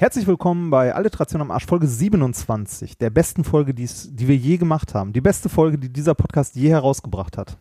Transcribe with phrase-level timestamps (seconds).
[0.00, 4.56] Herzlich willkommen bei Alliteration am Arsch, Folge 27, der besten Folge, die's, die wir je
[4.56, 5.12] gemacht haben.
[5.12, 7.58] Die beste Folge, die dieser Podcast je herausgebracht hat.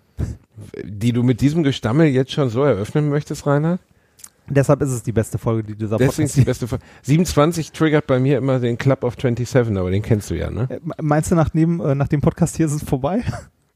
[0.83, 3.79] Die du mit diesem Gestammel jetzt schon so eröffnen möchtest, Rainer?
[4.47, 6.85] Deshalb ist es die beste Folge, die dieser Deswegen ist Podcast die beste Folge.
[7.01, 10.67] 27 triggert bei mir immer den Club of 27, aber den kennst du ja, ne?
[10.69, 13.23] Äh, Meinst du, nach dem, äh, nach dem Podcast hier ist es vorbei?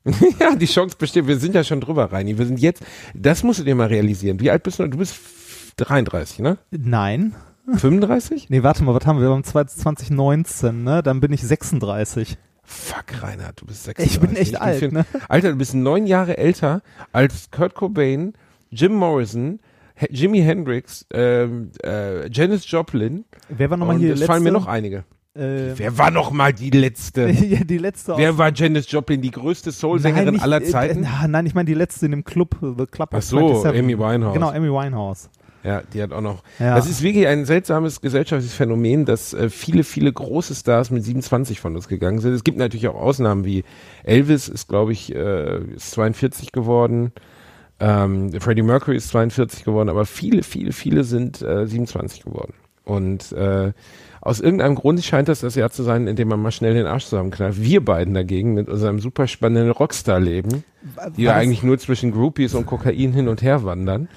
[0.39, 1.25] ja, die Chance besteht.
[1.25, 2.37] Wir sind ja schon drüber, Reini.
[2.37, 2.83] Wir sind jetzt,
[3.15, 4.39] das musst du dir mal realisieren.
[4.39, 4.87] Wie alt bist du?
[4.87, 5.15] Du bist
[5.77, 6.59] 33, ne?
[6.69, 7.33] Nein.
[7.67, 8.49] 35?
[8.49, 9.27] Nee, warte mal, was haben wir?
[9.27, 11.03] Wir haben 2019, ne?
[11.03, 12.37] Dann bin ich 36.
[12.63, 14.15] Fuck, Rainer, du bist 36.
[14.15, 15.05] Ich bin echt bin alt, vier- ne?
[15.27, 18.33] Alter, du bist neun Jahre älter als Kurt Cobain,
[18.69, 19.59] Jim Morrison,
[19.95, 23.25] He- Jimi Hendrix, ähm, äh, Janis Joplin.
[23.49, 24.31] Wer war nochmal hier es letzte?
[24.31, 25.03] fallen mir noch einige.
[25.35, 27.29] äh, Wer war noch mal die letzte?
[27.29, 31.03] ja, die letzte Wer war Janis Joplin, die größte Soul-Sängerin aller äh, Zeiten?
[31.03, 33.79] Äh, nein, ich meine die letzte in dem Club, The Club Ach so, 27.
[33.83, 34.33] Amy Winehouse.
[34.33, 35.29] Genau, Amy Winehouse.
[35.63, 36.43] Ja, die hat auch noch.
[36.59, 36.75] Ja.
[36.75, 41.59] Das ist wirklich ein seltsames gesellschaftliches Phänomen, dass äh, viele, viele große Stars mit 27
[41.59, 42.33] von uns gegangen sind.
[42.33, 43.63] Es gibt natürlich auch Ausnahmen wie
[44.03, 47.11] Elvis ist, glaube ich, äh, ist 42 geworden.
[47.79, 52.53] Ähm, Freddie Mercury ist 42 geworden, aber viele, viele, viele sind äh, 27 geworden.
[52.83, 53.73] Und äh,
[54.21, 56.85] aus irgendeinem Grund scheint das das Jahr zu sein, in dem man mal schnell den
[56.85, 57.61] Arsch zusammenknallt.
[57.61, 60.63] Wir beiden dagegen mit unserem super spannenden Rockstar-Leben,
[61.17, 64.09] die ja eigentlich nur zwischen Groupies und Kokain hin und her wandern,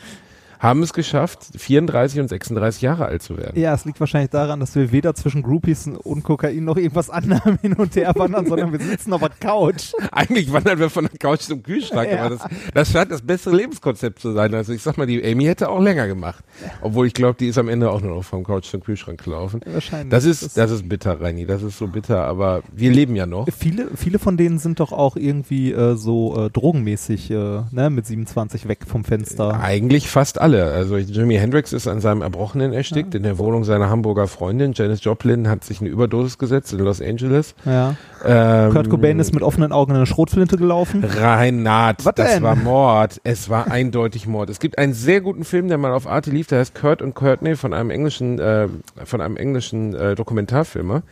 [0.65, 3.59] haben es geschafft, 34 und 36 Jahre alt zu werden.
[3.61, 7.59] Ja, es liegt wahrscheinlich daran, dass wir weder zwischen Groupies und Kokain noch irgendwas anderem
[7.63, 9.93] hin und her wandern, sondern wir sitzen auf der Couch.
[10.11, 12.25] Eigentlich wandern wir von der Couch zum Kühlschrank, Ja.
[12.25, 14.55] aber das, das scheint das bessere Lebenskonzept zu sein.
[14.55, 16.43] Also ich sag mal, die Amy hätte auch länger gemacht.
[16.81, 19.61] Obwohl ich glaube, die ist am Ende auch nur noch vom Couch zum Kühlschrank gelaufen.
[19.67, 20.09] Wahrscheinlich.
[20.11, 21.45] Das ist, das ist bitter, Reini.
[21.45, 23.47] Das ist so bitter, aber wir leben ja noch.
[23.57, 27.35] Viele, viele von denen sind doch auch irgendwie äh, so äh, drogenmäßig äh,
[27.71, 29.61] ne, mit 27 weg vom Fenster.
[29.61, 30.54] Eigentlich fast alle.
[30.63, 34.73] Also Jimi Hendrix ist an seinem Erbrochenen erstickt in der Wohnung seiner Hamburger Freundin.
[34.75, 37.55] Janis Joplin hat sich eine Überdosis gesetzt in Los Angeles.
[37.65, 37.97] Ja.
[38.25, 41.05] Ähm, Kurt Cobain ist mit offenen Augen in eine Schrotflinte gelaufen.
[41.05, 42.43] Reinhard, Was das denn?
[42.43, 43.21] war Mord.
[43.25, 44.51] Es war eindeutig Mord.
[44.51, 47.15] Es gibt einen sehr guten Film, der mal auf Arte lief, der heißt Kurt und
[47.15, 48.69] Courtney von einem englischen, äh,
[49.05, 51.03] von einem englischen äh, Dokumentarfilmer,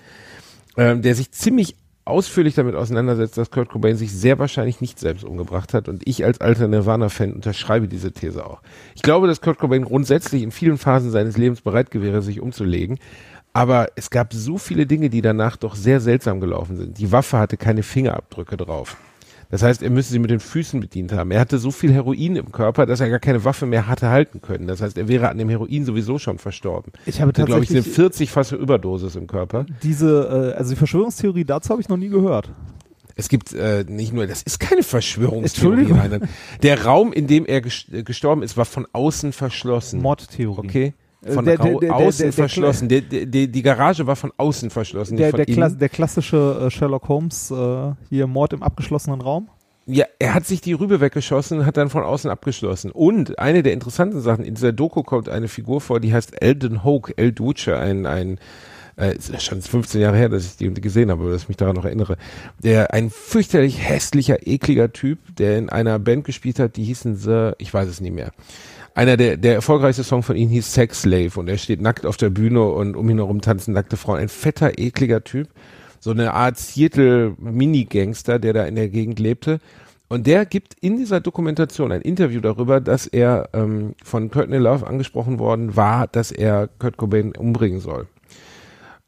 [0.77, 5.25] ähm, der sich ziemlich ausführlich damit auseinandersetzt, dass Kurt Cobain sich sehr wahrscheinlich nicht selbst
[5.25, 5.89] umgebracht hat.
[5.89, 8.61] Und ich als alter Nirvana-Fan unterschreibe diese These auch.
[8.95, 12.99] Ich glaube, dass Kurt Cobain grundsätzlich in vielen Phasen seines Lebens bereit wäre, sich umzulegen.
[13.53, 16.99] Aber es gab so viele Dinge, die danach doch sehr seltsam gelaufen sind.
[16.99, 18.97] Die Waffe hatte keine Fingerabdrücke drauf.
[19.53, 21.31] Das heißt, er müsste sie mit den Füßen bedient haben.
[21.31, 24.41] Er hatte so viel Heroin im Körper, dass er gar keine Waffe mehr hatte halten
[24.41, 24.67] können.
[24.67, 26.91] Das heißt, er wäre an dem Heroin sowieso schon verstorben.
[27.05, 29.67] Ich habe Er hatte, glaube ich, eine tatsächlich 40 fasse Überdosis im Körper.
[29.83, 32.51] diese, äh, also die Verschwörungstheorie dazu habe ich noch nie gehört.
[33.15, 35.81] Es gibt äh, nicht nur, das ist keine Verschwörungstheorie.
[35.81, 35.99] Entschuldigung.
[35.99, 36.31] Reinhard.
[36.63, 40.01] Der Raum, in dem er äh, gestorben ist, war von außen verschlossen.
[40.01, 40.67] Mordtheorie.
[40.67, 40.95] Okay?
[41.25, 42.89] Äh, Von der- der- der- außen verschlossen.
[42.89, 47.93] Die Garage war von außen verschlossen, Der, von Kla der klassische äh, Sherlock Holmes, äh,
[48.09, 49.49] hier Mord im abgeschlossenen Raum.
[49.87, 52.93] Ja, er hat sich die Rübe weggeschossen und hat dann von außen abgeschlossen.
[52.93, 56.85] Und eine der interessanten Sachen, in dieser Doku kommt eine Figur vor, die heißt Eldon
[56.85, 58.39] Hoke, El Duce, ein, ein
[58.97, 61.75] äh, ist schon 15 Jahre her, dass ich die gesehen habe, dass ich mich daran
[61.75, 62.17] noch erinnere.
[62.63, 67.53] Der ein fürchterlich hässlicher, ekliger Typ, der in einer Band gespielt hat, die hießen The,
[67.59, 68.31] ich weiß es nicht mehr.
[68.95, 72.19] Einer der, der erfolgreichste Song von ihm hieß Sex Slave und er steht nackt auf
[72.19, 74.21] der Bühne und um ihn herum tanzen nackte Frauen.
[74.21, 75.49] Ein fetter, ekliger Typ.
[75.99, 79.61] So eine Art Seattle-Mini-Gangster, der da in der Gegend lebte.
[80.09, 84.87] Und der gibt in dieser Dokumentation ein Interview darüber, dass er ähm, von Courtney Love
[84.87, 88.09] angesprochen worden war, dass er Kurt Cobain umbringen soll.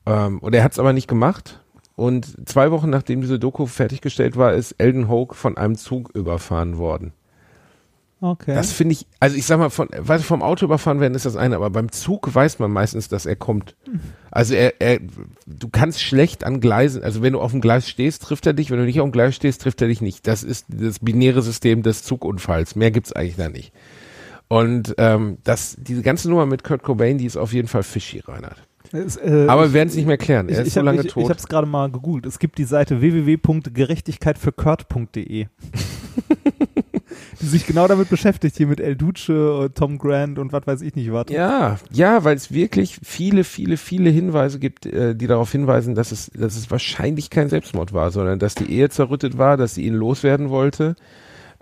[0.07, 1.61] Ähm, und er hat es aber nicht gemacht.
[1.95, 6.79] Und zwei Wochen nachdem diese Doku fertiggestellt war, ist Elden Hoke von einem Zug überfahren
[6.79, 7.13] worden.
[8.25, 8.55] Okay.
[8.55, 9.91] Das finde ich, also ich sag mal, von,
[10.23, 13.37] vom Auto überfahren werden ist das eine, aber beim Zug weiß man meistens, dass er
[13.37, 13.77] kommt.
[14.31, 14.99] Also er, er,
[15.47, 18.71] du kannst schlecht an Gleisen, also wenn du auf dem Gleis stehst, trifft er dich,
[18.71, 20.27] wenn du nicht auf dem Gleis stehst, trifft er dich nicht.
[20.27, 22.77] Das ist das binäre System des Zugunfalls.
[22.77, 23.75] Mehr gibt's eigentlich da nicht.
[24.49, 28.21] Und ähm, das, diese ganze Nummer mit Kurt Cobain, die ist auf jeden Fall fishy,
[28.21, 28.57] Reinhard.
[28.93, 30.49] Es, äh, Aber wir werden es nicht mehr klären.
[30.49, 31.25] Er Ich, ist ich so lange ich, tot.
[31.25, 32.25] ich habe es gerade mal gegoogelt.
[32.27, 35.47] Es gibt die Seite www.gerechtigkeitfürkurt.de,
[37.49, 41.13] sich genau damit beschäftigt, hier mit El Duce, Tom Grant und was weiß ich nicht
[41.13, 41.27] was.
[41.31, 46.13] Ja, ja, weil es wirklich viele, viele, viele Hinweise gibt, äh, die darauf hinweisen, dass
[46.13, 49.85] es, dass es wahrscheinlich kein Selbstmord war, sondern dass die Ehe zerrüttet war, dass sie
[49.87, 50.97] ihn loswerden wollte.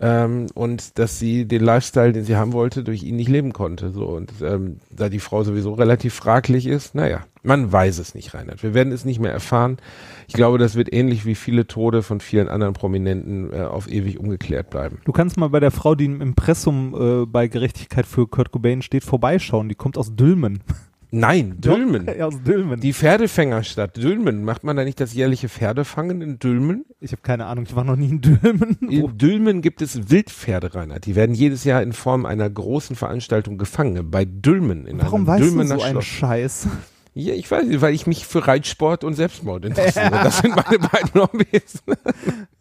[0.00, 3.90] ähm, und dass sie den Lifestyle, den sie haben wollte, durch ihn nicht leben konnte.
[3.92, 8.34] So und ähm, da die Frau sowieso relativ fraglich ist, naja, man weiß es nicht,
[8.34, 8.62] Reinhard.
[8.62, 9.78] Wir werden es nicht mehr erfahren.
[10.28, 14.18] Ich glaube, das wird ähnlich wie viele Tode von vielen anderen Prominenten äh, auf ewig
[14.18, 14.98] ungeklärt bleiben.
[15.04, 18.82] Du kannst mal bei der Frau, die im Impressum äh, bei Gerechtigkeit für Kurt Cobain
[18.82, 19.68] steht, vorbeischauen.
[19.68, 20.60] Die kommt aus Dülmen.
[21.10, 22.06] Nein, Dülmen.
[22.06, 22.80] Ja, aus Dülmen.
[22.80, 24.44] Die Pferdefängerstadt Dülmen.
[24.44, 26.84] Macht man da nicht das jährliche Pferdefangen in Dülmen?
[27.00, 28.76] ich habe keine Ahnung, ich war noch nie in Dülmen.
[28.88, 31.04] In Dülmen gibt es Wildpferde, Reinhard.
[31.06, 34.10] Die werden jedes Jahr in Form einer großen Veranstaltung gefangen.
[34.10, 34.86] Bei Dülmen.
[34.86, 36.04] In Warum einem weißt du Dülmener so einen Schloss.
[36.04, 36.68] Scheiß?
[37.14, 40.10] Ja, ich weiß weil ich mich für Reitsport und Selbstmord interessiere.
[40.10, 41.82] Das sind meine beiden Hobbys.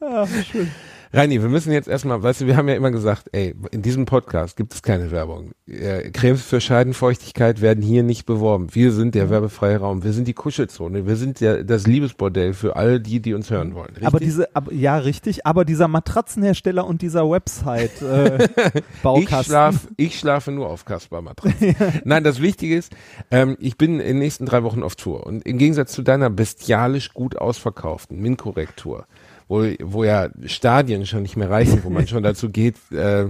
[0.01, 0.69] Ah, schön.
[1.13, 4.05] Reini, wir müssen jetzt erstmal, weißt du, wir haben ja immer gesagt, ey, in diesem
[4.05, 5.51] Podcast gibt es keine Werbung.
[5.67, 8.69] Äh, Cremes für Scheidenfeuchtigkeit werden hier nicht beworben.
[8.71, 10.05] Wir sind der werbefreie Raum.
[10.05, 11.05] Wir sind die Kuschelzone.
[11.07, 13.89] Wir sind der, das Liebesbordell für all die, die uns hören wollen.
[13.89, 14.07] Richtig?
[14.07, 19.43] Aber diese, ab, ja, richtig, aber dieser Matratzenhersteller und dieser Website äh, ich, Baukasten.
[19.43, 21.75] schlaf, ich schlafe nur auf Kaspar Matratzen.
[22.05, 22.95] Nein, das Wichtige ist,
[23.31, 26.29] ähm, ich bin in den nächsten drei Wochen auf Tour und im Gegensatz zu deiner
[26.29, 29.07] bestialisch gut ausverkauften Minkorrekt-Tour,
[29.51, 33.25] wo, wo ja Stadien schon nicht mehr reichen, wo man schon dazu geht, äh,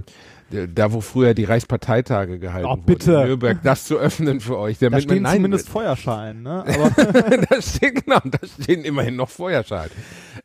[0.51, 3.07] da wo früher die Reichsparteitage gehalten Oh, bitte.
[3.07, 4.77] wurden, in Nürnberg, das zu öffnen für euch.
[4.77, 6.63] da stehen nein, zumindest Feuerschein, ne?
[6.67, 6.89] Aber
[7.37, 9.89] da steht, genau, da stehen immerhin noch Feuerschein.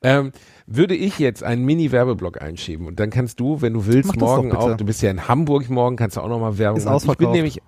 [0.02, 0.32] Ähm,
[0.67, 4.76] würde ich jetzt einen Mini-Werbeblock einschieben und dann kannst du, wenn du willst, morgen auch,
[4.76, 7.11] du bist ja in Hamburg morgen, kannst du auch nochmal Werbung Ist machen.
[7.11, 7.61] Ich bin nämlich,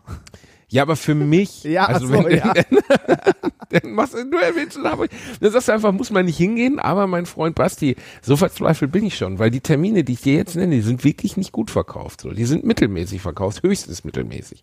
[0.68, 2.52] ja, aber für mich, Ja, also so, wenn, ja.
[3.70, 5.10] dann machst du, du erwähnst in Hamburg,
[5.40, 9.04] dann sagst du einfach, muss man nicht hingehen, aber mein Freund Basti, so verzweifelt bin
[9.04, 11.70] ich schon, weil die Termine, die ich dir jetzt nenne, die sind wirklich nicht gut
[11.70, 12.30] verkauft, so.
[12.30, 14.62] Die sind mittelmäßig verkauft, höchstens mittelmäßig.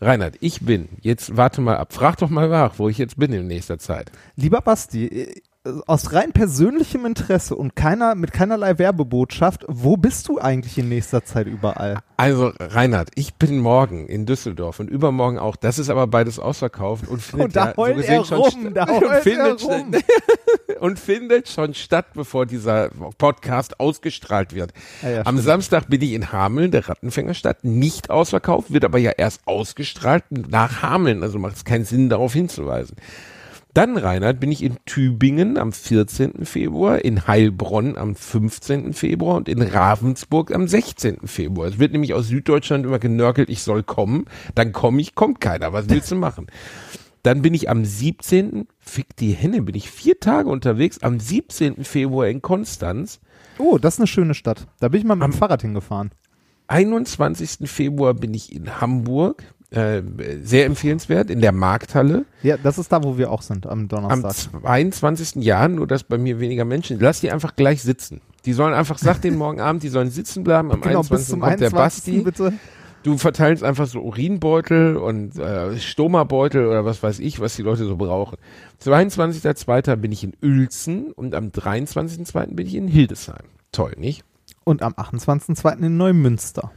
[0.00, 3.32] Reinhard, ich bin, jetzt warte mal ab, frag doch mal nach, wo ich jetzt bin
[3.32, 4.10] in nächster Zeit.
[4.34, 5.42] lieber Basti,
[5.86, 11.24] aus rein persönlichem Interesse und keiner mit keinerlei Werbebotschaft, wo bist du eigentlich in nächster
[11.24, 11.98] Zeit überall?
[12.16, 15.54] Also, Reinhard, ich bin morgen in Düsseldorf und übermorgen auch.
[15.54, 18.84] Das ist aber beides ausverkauft und findet Und da ja, gesehen er schon rum, da
[18.90, 19.92] und findet, rum.
[20.80, 24.72] und findet schon statt, bevor dieser Podcast ausgestrahlt wird.
[25.02, 25.44] Ja, ja, Am stimmt.
[25.44, 30.82] Samstag bin ich in Hameln, der Rattenfängerstadt, nicht ausverkauft, wird aber ja erst ausgestrahlt nach
[30.82, 31.22] Hameln.
[31.22, 32.96] Also macht es keinen Sinn, darauf hinzuweisen.
[33.74, 36.44] Dann, Reinhard, bin ich in Tübingen am 14.
[36.44, 38.92] Februar, in Heilbronn am 15.
[38.92, 41.26] Februar und in Ravensburg am 16.
[41.26, 41.68] Februar.
[41.68, 44.26] Es wird nämlich aus Süddeutschland immer genörgelt, ich soll kommen.
[44.54, 45.72] Dann komme ich, kommt keiner.
[45.72, 46.48] Was willst du machen?
[47.22, 48.66] Dann bin ich am 17.
[48.78, 51.82] Fick die Henne, bin ich vier Tage unterwegs, am 17.
[51.82, 53.20] Februar in Konstanz.
[53.56, 54.66] Oh, das ist eine schöne Stadt.
[54.80, 56.10] Da bin ich mal mit dem Fahrrad hingefahren.
[56.66, 57.70] 21.
[57.70, 59.44] Februar bin ich in Hamburg.
[59.72, 60.02] Äh,
[60.42, 62.26] sehr empfehlenswert, in der Markthalle.
[62.42, 64.60] Ja, das ist da, wo wir auch sind, am Am Donnerstag.
[64.62, 65.42] 22.
[65.42, 68.20] Jahr, nur dass bei mir weniger Menschen, lass die einfach gleich sitzen.
[68.44, 70.70] Die sollen einfach, sag denen morgen Abend, die sollen sitzen bleiben.
[70.72, 71.16] Am Genau, 21.
[71.16, 71.74] bis zum kommt der 21.
[71.74, 72.18] Basti.
[72.22, 72.52] bitte.
[73.02, 77.84] Du verteilst einfach so Urinbeutel und äh, Stoma-Beutel oder was weiß ich, was die Leute
[77.86, 78.36] so brauchen.
[78.84, 79.96] 22.02.
[79.96, 82.54] bin ich in Uelzen und am 23.02.
[82.54, 83.44] bin ich in Hildesheim.
[83.72, 84.22] Toll, nicht?
[84.64, 85.82] Und am 28.02.
[85.84, 86.70] in Neumünster.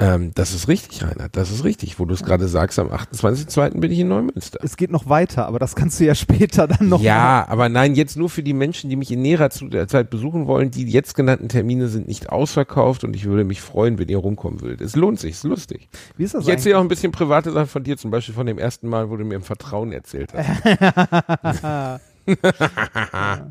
[0.00, 2.00] Ähm, das ist richtig, Reinhard, das ist richtig.
[2.00, 3.78] Wo du es gerade sagst, am 28.02.
[3.78, 4.58] bin ich in Neumünster.
[4.60, 7.94] Es geht noch weiter, aber das kannst du ja später dann noch ja, aber nein,
[7.94, 10.72] jetzt nur für die Menschen, die mich in näherer Zu- der Zeit besuchen wollen.
[10.72, 14.60] Die jetzt genannten Termine sind nicht ausverkauft und ich würde mich freuen, wenn ihr rumkommen
[14.62, 14.80] würdet.
[14.80, 15.88] Es lohnt sich, es ist lustig.
[16.16, 18.46] Wie ist das Ich erzähle auch ein bisschen private Sachen von dir, zum Beispiel von
[18.46, 20.66] dem ersten Mal, wo du mir im Vertrauen erzählt hast.
[20.66, 22.00] eigentlich?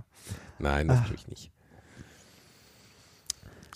[0.59, 1.52] Nein, das tue ich nicht.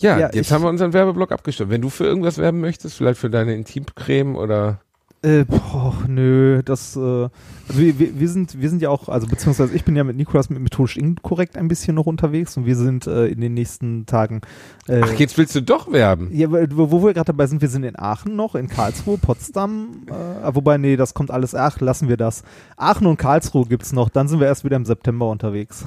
[0.00, 1.70] Ja, Ja, jetzt haben wir unseren Werbeblock abgestimmt.
[1.70, 4.80] Wenn du für irgendwas werben möchtest, vielleicht für deine Intimcreme oder
[5.20, 7.30] Äh, boah, nö, das, äh, also
[7.74, 10.48] wir, wir, wir sind, wir sind ja auch, also beziehungsweise ich bin ja mit Nikolas
[10.48, 14.42] mit methodisch inkorrekt ein bisschen noch unterwegs und wir sind äh, in den nächsten Tagen.
[14.86, 16.28] Äh, Ach, jetzt willst du doch werben.
[16.32, 20.04] ja, wo, wo wir gerade dabei sind, wir sind in Aachen noch, in Karlsruhe, Potsdam,
[20.06, 22.44] äh, wobei, nee, das kommt alles, ach, lassen wir das.
[22.76, 25.84] Aachen und Karlsruhe gibt's noch, dann sind wir erst wieder im September unterwegs.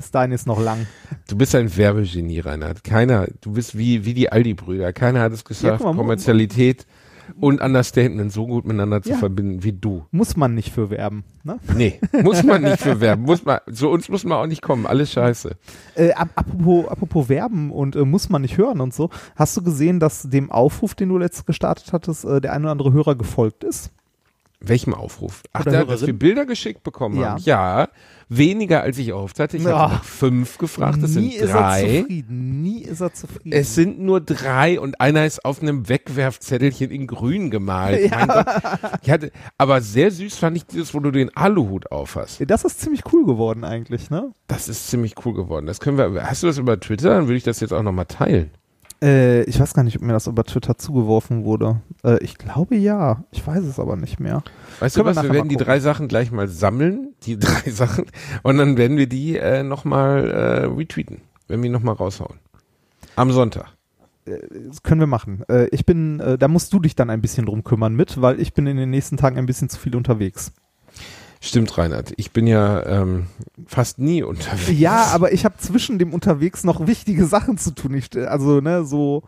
[0.00, 0.86] Bis dahin ist noch lang.
[1.28, 2.82] Du bist ein Werbegenie, Reinhard.
[2.84, 4.94] Keiner, du bist wie, wie die Aldi-Brüder.
[4.94, 6.86] Keiner hat es geschafft, guck mal, Kommerzialität
[7.38, 9.16] und Understatement so gut miteinander zu Ja.
[9.18, 10.06] verbinden wie du.
[10.10, 11.58] Muss man nicht für werben, ne?
[11.76, 13.24] Nee, muss man nicht für werben.
[13.24, 14.86] Muss man, so uns muss man auch nicht kommen.
[14.86, 15.50] Alles scheiße.
[15.96, 19.10] Äh, ap apropos, apropos Werben und äh, muss man nicht hören und so.
[19.36, 22.72] Hast du gesehen, dass dem Aufruf, den du letztes gestartet hattest, äh, der ein oder
[22.72, 23.90] andere Hörer gefolgt ist?
[24.62, 25.42] Welchem Aufruf?
[25.54, 27.30] Ach, Oder da, dass wir Bilder geschickt bekommen Ja.
[27.30, 27.42] haben.
[27.44, 27.88] Ja,
[28.28, 29.56] weniger als ich erhofft hatte.
[29.56, 31.98] Ich hatte nach fünf gefragt, das Nie sind ist er drei.
[32.00, 32.62] zufrieden.
[32.62, 33.52] Nie ist er zufrieden.
[33.52, 38.00] Es sind nur drei und einer ist auf einem Wegwerfzettelchen in grün gemalt.
[38.12, 38.26] Ja.
[38.26, 38.46] Gott.
[39.02, 42.40] Ich hatte, aber sehr süß fand ich dieses, wo du den Aluhut auf hast.
[42.46, 44.32] das ist ziemlich cool geworden eigentlich, ne?
[44.46, 45.66] Das ist ziemlich cool geworden.
[45.66, 47.10] Das können wir, hast du das über Twitter?
[47.14, 48.50] Dann würde ich das jetzt auch nochmal teilen.
[49.02, 51.80] Äh, ich weiß gar nicht, ob mir das über Twitter zugeworfen wurde.
[52.04, 53.24] Äh, ich glaube ja.
[53.30, 54.42] Ich weiß es aber nicht mehr.
[54.78, 57.38] Weißt du Können wir was, wir nachher werden die drei Sachen gleich mal sammeln, die
[57.38, 58.06] drei Sachen,
[58.42, 62.38] und dann werden wir die äh, nochmal äh, retweeten, wenn wir nochmal raushauen.
[63.16, 63.66] Am Sonntag.
[64.24, 65.44] Das können wir machen.
[65.48, 68.38] Äh, ich bin, äh, da musst du dich dann ein bisschen drum kümmern mit, weil
[68.40, 70.52] ich bin in den nächsten Tagen ein bisschen zu viel unterwegs.
[71.42, 72.12] Stimmt, Reinhard.
[72.16, 73.26] Ich bin ja ähm,
[73.66, 74.78] fast nie unterwegs.
[74.78, 77.94] Ja, aber ich habe zwischen dem unterwegs noch wichtige Sachen zu tun.
[77.94, 79.22] Ich, also, ne, so,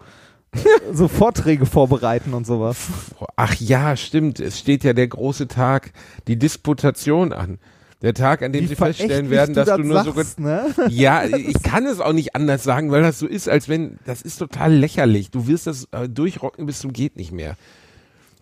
[0.92, 2.88] so Vorträge vorbereiten und sowas.
[3.36, 4.40] Ach ja, stimmt.
[4.40, 5.92] Es steht ja der große Tag,
[6.28, 7.58] die Disputation an.
[8.02, 10.74] Der Tag, an dem Wie sie feststellen werden, dass das du nur so sagst, ne?
[10.88, 14.22] Ja, ich kann es auch nicht anders sagen, weil das so ist, als wenn, das
[14.22, 15.30] ist total lächerlich.
[15.30, 17.56] Du wirst das äh, durchrocken bis zum geht nicht mehr.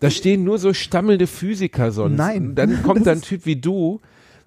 [0.01, 2.17] Da stehen nur so stammelnde Physiker sonst.
[2.17, 2.49] Nein.
[2.49, 4.01] Und Dann kommt da ein Typ wie du,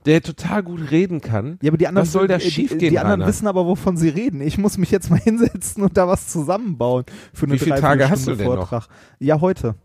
[0.04, 1.58] der total gut reden kann.
[1.62, 3.28] Ja, aber die anderen, Was soll da die, schiefgehen, die, die anderen Rainer?
[3.28, 4.42] wissen aber, wovon sie reden.
[4.42, 8.10] Ich muss mich jetzt mal hinsetzen und da was zusammenbauen für eine Wie viele Tage
[8.10, 8.68] hast du denn noch?
[8.68, 8.88] Vortrag.
[9.18, 9.76] Ja, heute.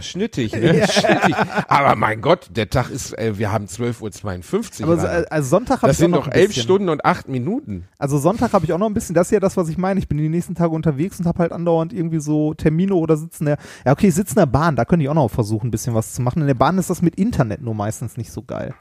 [0.00, 0.86] Schnittig, ne?
[0.88, 1.36] Schnittig.
[1.68, 4.86] Aber mein Gott, der Tag ist, äh, wir haben 12.52 Uhr.
[4.86, 6.52] Aber so, äh, also Sonntag habe das ich auch sind noch elf.
[6.52, 7.88] Stunden und acht Minuten.
[7.98, 10.00] Also Sonntag habe ich auch noch ein bisschen, das ist ja das, was ich meine.
[10.00, 13.46] Ich bin die nächsten Tage unterwegs und habe halt andauernd irgendwie so Termine oder sitzen
[13.46, 15.70] der, ja okay, ich sitze in der Bahn, da könnte ich auch noch versuchen, ein
[15.70, 16.40] bisschen was zu machen.
[16.40, 18.74] In der Bahn ist das mit Internet nur meistens nicht so geil.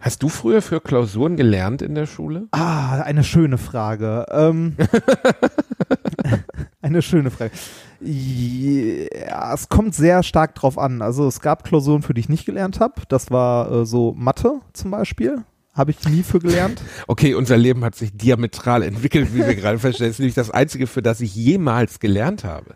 [0.00, 2.46] Hast du früher für Klausuren gelernt in der Schule?
[2.50, 4.26] Ah, eine schöne Frage.
[4.30, 4.76] Ähm,
[6.82, 7.52] eine schöne Frage.
[8.04, 11.02] Ja, es kommt sehr stark drauf an.
[11.02, 12.94] Also es gab Klausuren, für die ich nicht gelernt habe.
[13.08, 15.44] Das war äh, so Mathe zum Beispiel.
[15.72, 16.80] Habe ich nie für gelernt.
[17.08, 20.10] Okay, unser Leben hat sich diametral entwickelt, wie wir gerade feststellen.
[20.10, 22.74] Das ist nämlich das Einzige, für das ich jemals gelernt habe.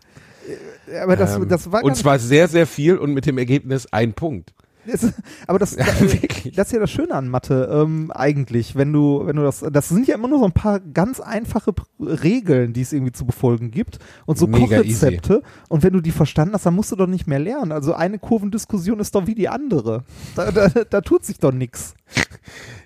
[1.01, 4.13] Aber das, Ähm, das war und zwar sehr, sehr viel und mit dem Ergebnis ein
[4.13, 4.53] Punkt.
[4.85, 5.13] Es-
[5.47, 6.55] aber das, Ja, das, wirklich.
[6.55, 9.89] das ist ja das Schöne an Mathe, ähm, eigentlich, wenn du, wenn du das, das
[9.89, 13.71] sind ja immer nur so ein paar ganz einfache Regeln, die es irgendwie zu befolgen
[13.71, 15.43] gibt und so Mega Kochrezepte.
[15.67, 17.71] Und wenn du die verstanden hast, dann musst du doch nicht mehr lernen.
[17.71, 20.03] Also eine Kurvendiskussion ist doch wie die andere.
[20.35, 21.93] Da, da, da tut sich doch nichts.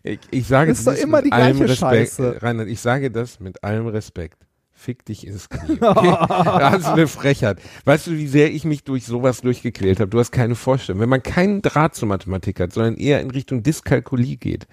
[0.04, 1.80] Ich, ich sage Ist doch immer die gleiche Respekt.
[1.80, 2.42] Scheiße.
[2.42, 4.38] Reinhard, ich sage das mit allem Respekt.
[4.76, 5.78] Fick dich ins Knie.
[5.82, 6.18] Okay?
[6.28, 7.60] das ist eine Frechheit.
[7.86, 10.10] Weißt du, wie sehr ich mich durch sowas durchgequält habe?
[10.10, 11.00] Du hast keine Vorstellung.
[11.00, 14.68] Wenn man keinen Draht zur Mathematik hat, sondern eher in Richtung Dyskalkulie geht.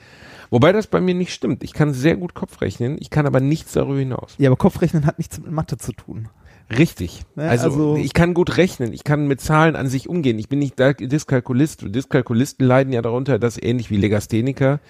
[0.51, 1.63] Wobei das bei mir nicht stimmt.
[1.63, 4.35] Ich kann sehr gut Kopf rechnen, ich kann aber nichts darüber hinaus.
[4.39, 6.29] Ja, aber Kopfrechnen hat nichts mit Mathe zu tun.
[6.77, 7.23] Richtig.
[7.37, 10.39] Ne, Also, also- ich kann gut rechnen, ich kann mit Zahlen an sich umgehen.
[10.39, 11.85] Ich bin nicht Dyskalkulist.
[11.95, 14.81] Dyskalkulisten leiden ja darunter, dass ähnlich wie Legastheniker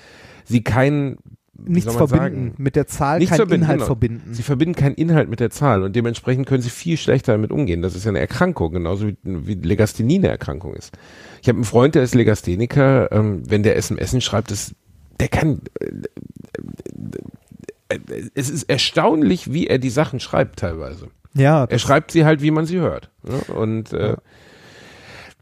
[0.45, 1.19] sie keinen
[1.67, 2.17] Nichts verbinden.
[2.19, 2.55] sagen?
[2.59, 3.87] Mit der Zahl Nichts kein verbinden, Inhalt genau.
[3.87, 4.35] verbinden.
[4.35, 7.83] Sie verbinden keinen Inhalt mit der Zahl und dementsprechend können sie viel schlechter damit umgehen.
[7.83, 10.97] Das ist ja eine Erkrankung, genauso wie, wie Legasthenie eine Erkrankung ist.
[11.43, 13.11] Ich habe einen Freund, der ist Legastheniker.
[13.13, 14.75] Ähm, wenn der SMS schreibt, das,
[15.19, 15.61] der kann.
[15.81, 15.87] Äh,
[17.89, 17.99] äh,
[18.35, 21.09] es ist erstaunlich, wie er die Sachen schreibt teilweise.
[21.35, 23.11] ja, Er schreibt sie halt, wie man sie hört.
[23.23, 23.55] Ne?
[23.55, 24.17] Und äh,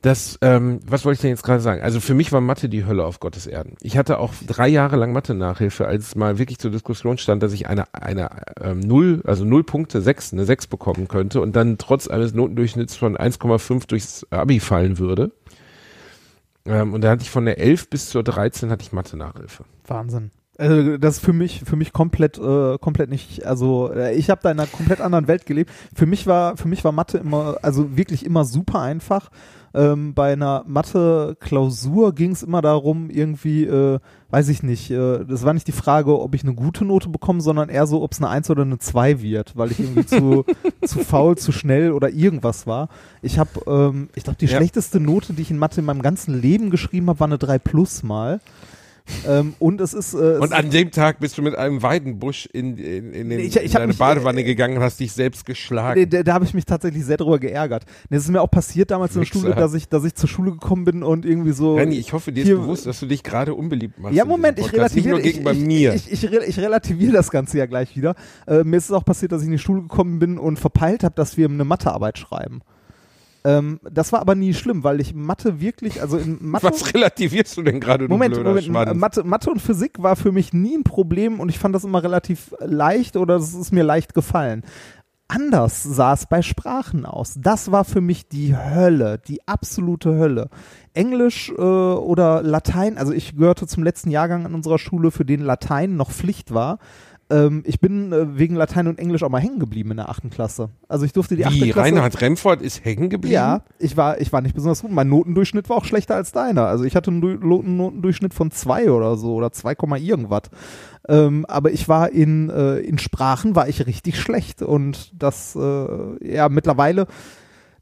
[0.02, 1.82] das, ähm, was wollte ich denn jetzt gerade sagen?
[1.82, 3.76] Also für mich war Mathe die Hölle auf Gottes Erden.
[3.80, 7.66] Ich hatte auch drei Jahre lang Mathe-Nachhilfe, als mal wirklich zur Diskussion stand, dass ich
[7.66, 12.08] eine, eine ähm, Null, also Null Punkte, sechs, eine sechs bekommen könnte und dann trotz
[12.08, 15.32] eines Notendurchschnitts von 1,5 durchs Abi fallen würde.
[16.64, 19.64] Ähm, und da hatte ich von der 11 bis zur 13 hatte ich Mathe-Nachhilfe.
[19.86, 20.30] Wahnsinn.
[20.58, 24.40] Also das ist für mich für mich komplett äh, komplett nicht also äh, ich habe
[24.42, 25.70] da in einer komplett anderen Welt gelebt.
[25.94, 29.30] Für mich war für mich war Mathe immer also wirklich immer super einfach.
[29.74, 33.98] Ähm, bei einer Mathe-Klausur ging es immer darum, irgendwie, äh,
[34.30, 37.40] weiß ich nicht, äh, das war nicht die Frage, ob ich eine gute Note bekomme,
[37.40, 40.44] sondern eher so, ob es eine 1 oder eine 2 wird, weil ich irgendwie zu,
[40.84, 42.88] zu faul, zu schnell oder irgendwas war.
[43.22, 44.56] Ich habe, ähm, ich glaube, die Ja.
[44.56, 47.58] schlechteste Note, die ich in Mathe in meinem ganzen Leben geschrieben habe, war eine 3
[47.58, 48.40] plus mal.
[49.26, 50.14] Ähm, und es ist.
[50.14, 53.56] Äh, Und an dem Tag bist du mit einem Weidenbusch in, in, in, den, Ich-
[53.56, 56.00] ich in deine mich, Badewanne äh, gegangen und hast dich selbst geschlagen.
[56.00, 57.84] Nee, da, da habe ich mich tatsächlich sehr drüber geärgert.
[58.10, 59.26] Nee, Es ist mir auch passiert damals in der.
[59.26, 61.76] Schule, dass ich, dass ich zur Schule gekommen bin und irgendwie so.
[61.76, 64.14] Renny, ich hoffe, dir ist bewusst, dass du dich gerade unbeliebt machst.
[64.16, 65.94] ja, Moment, ich relativiere ich, mir.
[65.94, 68.14] Ich, ich, ich, re- ich relativiere das Ganze ja gleich wieder.
[68.46, 71.04] Äh, mir ist es auch passiert, dass ich in die Schule gekommen bin und verpeilt
[71.04, 72.60] habe, dass wir eine Mathearbeit schreiben.
[73.44, 76.66] Ähm, das war aber nie schlimm, weil ich Mathe wirklich, also in Mathe.
[76.66, 78.98] Was relativierst du denn gerade, Moment, Moment, Schwanz?
[78.98, 82.02] Mathe, Mathe und Physik war für mich nie ein Problem und ich fand das immer
[82.02, 84.64] relativ leicht oder es ist mir leicht gefallen.
[85.30, 87.34] Anders sah es bei Sprachen aus.
[87.38, 90.48] Das war für mich die Hölle, die absolute Hölle.
[90.94, 95.42] Englisch äh, oder Latein, also ich gehörte zum letzten Jahrgang an unserer Schule, für den
[95.42, 96.78] Latein noch Pflicht war.
[97.30, 100.30] Ähm, ich bin äh, wegen Latein und Englisch auch mal hängen geblieben in der achten
[100.30, 100.70] Klasse.
[100.88, 101.78] Also ich durfte die achte Klasse.
[101.78, 103.34] Reinhard Remford ist hängen geblieben?
[103.34, 104.90] Ja, ich war, ich war nicht besonders gut.
[104.90, 106.66] Mein Notendurchschnitt war auch schlechter als deiner.
[106.66, 110.44] Also ich hatte einen Du- Notendurchschnitt von zwei oder so oder 2, irgendwas.
[111.06, 116.34] Ähm, aber ich war in, äh, in Sprachen war ich richtig schlecht und das, äh,
[116.34, 117.06] ja, mittlerweile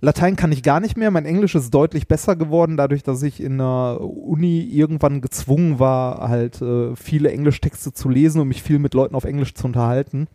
[0.01, 1.11] Latein kann ich gar nicht mehr.
[1.11, 6.29] Mein Englisch ist deutlich besser geworden, dadurch, dass ich in der Uni irgendwann gezwungen war,
[6.29, 10.29] halt äh, viele Englischtexte zu lesen und mich viel mit Leuten auf Englisch zu unterhalten.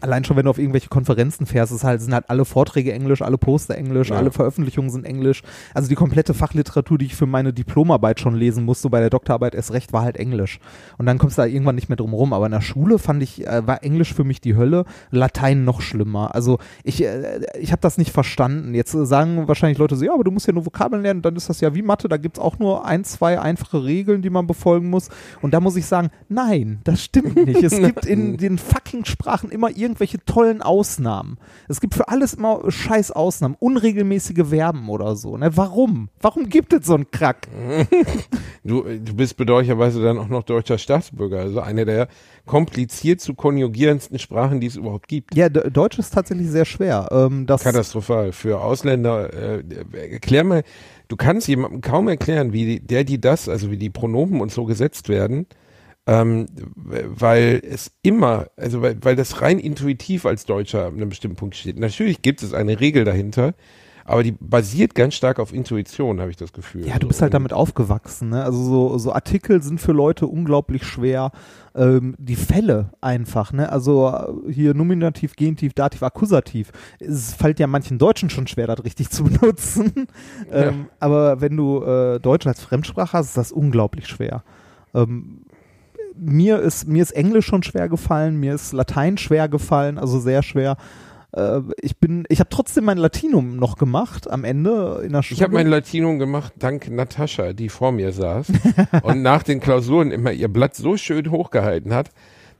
[0.00, 3.22] Allein schon, wenn du auf irgendwelche Konferenzen fährst, ist halt, sind halt alle Vorträge Englisch,
[3.22, 4.16] alle Poster Englisch, Ja.
[4.16, 5.42] alle Veröffentlichungen sind Englisch.
[5.72, 9.54] Also die komplette Fachliteratur, die ich für meine Diplomarbeit schon lesen musste, bei der Doktorarbeit
[9.54, 10.60] erst recht, war halt Englisch.
[10.98, 12.32] Und dann kommst du da irgendwann nicht mehr drum rum.
[12.34, 15.80] Aber in der Schule fand ich, äh, war Englisch für mich die Hölle, Latein noch
[15.80, 16.34] schlimmer.
[16.34, 18.74] Also ich, äh, ich habe das nicht verstanden.
[18.74, 21.36] Jetzt äh, sagen wahrscheinlich Leute so, ja, aber du musst ja nur Vokabeln lernen, dann
[21.36, 24.46] ist das ja wie Mathe, da gibt's auch nur ein, zwei einfache Regeln, die man
[24.46, 25.08] befolgen muss.
[25.40, 27.62] Und da muss ich sagen, nein, das stimmt nicht.
[27.62, 31.38] Es gibt in den fucking Sprachen immer irgendwelche tollen Ausnahmen.
[31.68, 35.36] Es gibt für alles immer scheiß Ausnahmen, unregelmäßige Verben oder so.
[35.36, 35.56] Ne?
[35.56, 36.08] Warum?
[36.20, 37.48] Warum gibt es so einen Krack?
[38.64, 42.08] Du, du bist bedauerlicherweise dann auch noch deutscher Staatsbürger, also eine der
[42.46, 45.36] kompliziert zu konjugierendsten Sprachen, die es überhaupt gibt.
[45.36, 47.08] Ja, Deutsch ist tatsächlich sehr schwer.
[47.12, 48.32] Ähm, Katastrophal.
[48.32, 49.62] Für Ausländer, äh,
[50.10, 50.64] erklär mal,
[51.06, 54.64] du kannst jemandem kaum erklären, wie der, die, das, also wie die Pronomen und so
[54.64, 55.46] gesetzt werden,
[56.06, 61.36] ähm, weil es immer, also weil, weil das rein intuitiv als Deutscher an einem bestimmten
[61.36, 61.78] Punkt steht.
[61.78, 63.54] Natürlich gibt es eine Regel dahinter,
[64.04, 66.86] aber die basiert ganz stark auf Intuition, habe ich das Gefühl.
[66.86, 68.28] Ja, du bist halt damit aufgewachsen.
[68.28, 68.44] Ne?
[68.44, 71.32] Also so, so Artikel sind für Leute unglaublich schwer.
[71.74, 73.52] Ähm, die Fälle einfach.
[73.52, 73.70] Ne?
[73.70, 76.70] Also äh, hier Nominativ, Genitiv, Dativ, Akkusativ.
[77.00, 80.06] Es fällt ja manchen Deutschen schon schwer, das richtig zu benutzen.
[80.52, 84.44] ähm, aber wenn du äh, Deutsch als Fremdsprache hast, ist das unglaublich schwer.
[84.94, 85.45] Ähm,
[86.18, 90.42] mir ist, mir ist Englisch schon schwer gefallen, mir ist Latein schwer gefallen, also sehr
[90.42, 90.76] schwer.
[91.32, 95.36] Äh, ich bin, ich habe trotzdem mein Latinum noch gemacht am Ende in der Schule.
[95.36, 98.46] Ich habe mein Latinum gemacht dank Natascha, die vor mir saß
[99.02, 102.10] und nach den Klausuren immer ihr Blatt so schön hochgehalten hat,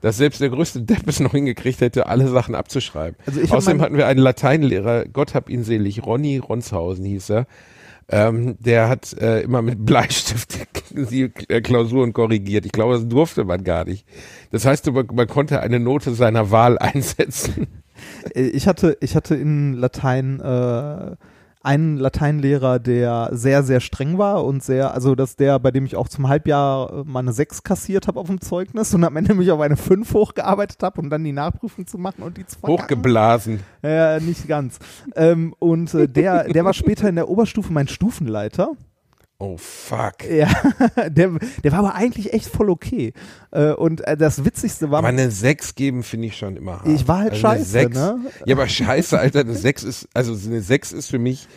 [0.01, 3.17] dass selbst der größte Depp es noch hingekriegt hätte, alle Sachen abzuschreiben.
[3.25, 7.47] Also ich Außerdem hatten wir einen Lateinlehrer, Gott hab ihn selig, Ronny Ronshausen hieß er.
[8.09, 10.57] Ähm, der hat äh, immer mit Bleistift
[10.91, 12.65] die äh, Klausuren korrigiert.
[12.65, 14.05] Ich glaube, das durfte man gar nicht.
[14.51, 17.67] Das heißt, man, man konnte eine Note seiner Wahl einsetzen.
[18.33, 21.15] Äh, Ich hatte, ich hatte in Latein äh,
[21.67, 25.97] einen Lateinlehrer, der sehr, sehr streng war und sehr, also dass der, bei dem ich
[25.97, 29.33] auch zum Halbjahr äh, mal eine 6 kassiert habe auf dem Zeugnis und am Ende
[29.33, 32.69] mich auf eine 5 hochgearbeitet habe, um dann die Nachprüfung zu machen und die verkacken.
[32.69, 33.59] Hochgeblasen.
[33.83, 34.79] Ja, nicht ganz.
[35.15, 38.71] ähm, und äh, der, der war später in der Oberstufe mein Stufenleiter.
[39.39, 40.27] Oh fuck.
[40.27, 40.49] Ja,
[41.09, 43.13] der, der war aber eigentlich echt voll okay.
[43.51, 46.87] Äh, und äh, das Witzigste war, Aber eine 6 geben finde ich schon immer hart.
[46.87, 48.19] Ich war halt eine scheiße, ne?
[48.45, 51.47] Ja, aber scheiße, Alter, eine 6 ist, also eine 6 ist für mich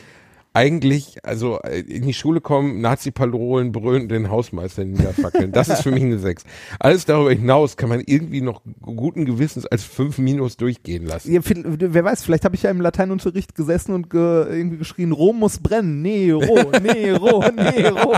[0.52, 5.52] eigentlich, also äh, in die Schule kommen, Nazi-Parolen brüllen den Hausmeister niederfackeln.
[5.52, 6.44] Das ist für mich eine 6.
[6.78, 11.32] Alles darüber hinaus kann man irgendwie noch guten Gewissens als 5 Minus durchgehen lassen.
[11.32, 15.38] Ja, wer weiß, vielleicht habe ich ja im Lateinunterricht gesessen und ge irgendwie geschrien, Rom
[15.38, 18.16] muss brennen, Nero, Nero, Nero.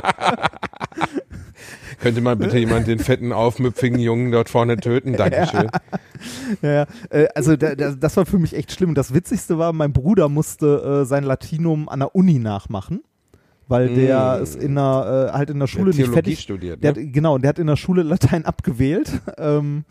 [2.02, 5.14] Könnte mal bitte jemand den fetten, aufmüpfigen Jungen dort vorne töten?
[5.14, 5.68] Dankeschön.
[6.60, 6.86] Ja, ja.
[7.10, 8.94] Äh, also da, da, das war für mich echt schlimm.
[8.94, 13.02] Das Witzigste war, mein Bruder musste äh, sein Latinum an der Uni nachmachen,
[13.68, 14.42] weil der Mm.
[14.42, 16.40] ist in der, äh, halt in der Schule nicht Theologie fertig.
[16.40, 17.00] studiert, Der ne?
[17.02, 19.10] hat, genau, der hat in der Schule Latein abgewählt.
[19.38, 19.84] Ähm,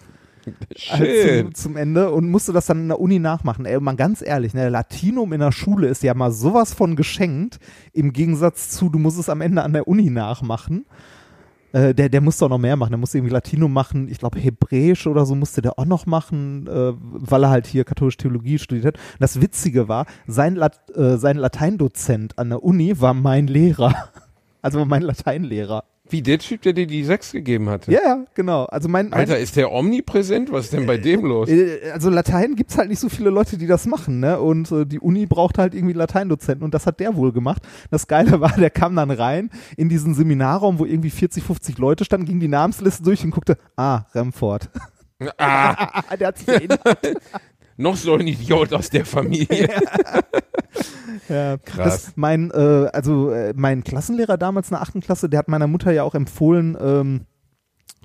[0.89, 3.65] halt zum, zum Ende und musste das dann in der Uni nachmachen.
[3.65, 7.59] Ey, mal ganz ehrlich, ne, Latinum in der Schule ist ja mal sowas von geschenkt,
[7.93, 10.85] im Gegensatz zu, du musst es am Ende an der Uni nachmachen.
[11.73, 12.91] Äh, der, der musste auch noch mehr machen.
[12.91, 14.09] Der musste irgendwie Latinum machen.
[14.09, 17.83] Ich glaube, Hebräisch oder so musste der auch noch machen, äh, weil er halt hier
[17.83, 18.95] katholische Theologie studiert hat.
[18.95, 23.93] Und das Witzige war, sein, Lat, äh, sein Lateindozent an der Uni war mein Lehrer.
[24.63, 25.85] Also mein Lateinlehrer.
[26.11, 27.91] Wie der Typ, der dir die 6 gegeben hatte.
[27.91, 28.65] Ja, ja, genau.
[28.65, 30.51] Also mein, mein Alter, ist der omnipräsent?
[30.51, 31.49] Was ist denn bei dem los?
[31.49, 34.39] Äh, Also Latein gibt's halt nicht so viele Leute, die das machen, ne?
[34.39, 37.63] Und äh, die Uni braucht halt irgendwie Lateindozenten und das hat der wohl gemacht.
[37.89, 42.03] Das Geile war, der kam dann rein in diesen Seminarraum, wo irgendwie 40, 50 Leute
[42.05, 44.69] standen, ging die Namensliste durch und guckte, ah, Remford.
[45.37, 46.81] Ah, der hat sich erinnert.
[47.81, 49.69] Noch so ein Idiot aus der Familie.
[51.29, 52.05] Ja, Krass.
[52.05, 55.67] Das, mein, äh, also äh, mein Klassenlehrer damals in der achten Klasse, der hat meiner
[55.67, 57.21] Mutter ja auch empfohlen, ähm,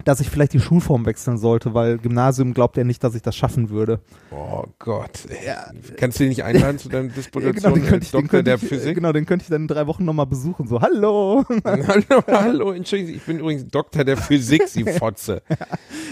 [0.05, 3.35] dass ich vielleicht die Schulform wechseln sollte, weil Gymnasium glaubt er nicht, dass ich das
[3.35, 4.01] schaffen würde.
[4.31, 5.27] Oh Gott.
[5.29, 5.53] Ey.
[5.97, 8.57] Kannst du den nicht einladen zu deiner Disputation Ja, genau, den könnte ich, Doktor der
[8.57, 8.95] ich, Physik?
[8.95, 10.67] Genau, den könnte ich dann in drei Wochen nochmal besuchen.
[10.67, 11.45] So, hallo.
[11.65, 15.43] hallo, hallo, entschuldigen Sie, ich bin übrigens Doktor der Physik, Sie Fotze.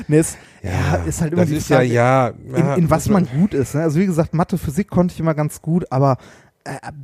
[0.09, 2.35] nee, ist, ja, ist halt immer das die ist Frage, ja, ja.
[2.57, 3.75] in, ja, in was man gut ist.
[3.75, 3.83] Ne?
[3.83, 6.17] Also wie gesagt, Mathe, Physik konnte ich immer ganz gut, aber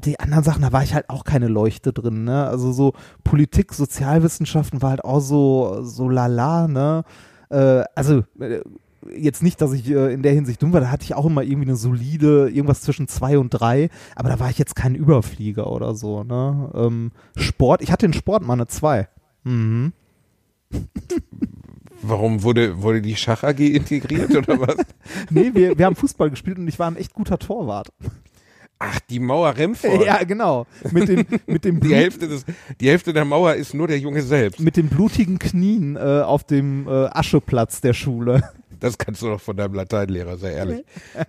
[0.04, 2.24] die anderen Sachen, da war ich halt auch keine Leuchte drin.
[2.24, 2.46] Ne?
[2.46, 2.94] Also so
[3.24, 6.66] Politik, Sozialwissenschaften war halt auch so so lala.
[6.66, 7.04] Ne?
[7.50, 8.60] Äh, also äh,
[9.14, 11.42] jetzt nicht, dass ich äh, in der Hinsicht dumm war, da hatte ich auch immer
[11.42, 15.70] irgendwie eine solide, irgendwas zwischen zwei und drei, aber da war ich jetzt kein Überflieger
[15.70, 16.24] oder so.
[16.24, 16.70] Ne?
[16.74, 19.08] Ähm, Sport, ich hatte in Sport mal eine zwei.
[19.44, 19.92] Mhm.
[22.02, 24.76] Warum wurde, wurde die Schach AG integriert oder was?
[25.30, 27.88] Nee, wir, wir haben Fußball gespielt und ich war ein echt guter Torwart.
[28.82, 30.04] Ach, die Mauer Remford.
[30.06, 30.66] Ja, genau.
[30.90, 32.46] Mit dem, mit dem Die Hälfte, des,
[32.80, 34.58] die Hälfte der Mauer ist nur der Junge selbst.
[34.58, 38.42] mit den blutigen Knien äh, auf dem äh, Ascheplatz der Schule.
[38.80, 40.82] Das kannst du doch von deinem Lateinlehrer, sei ehrlich.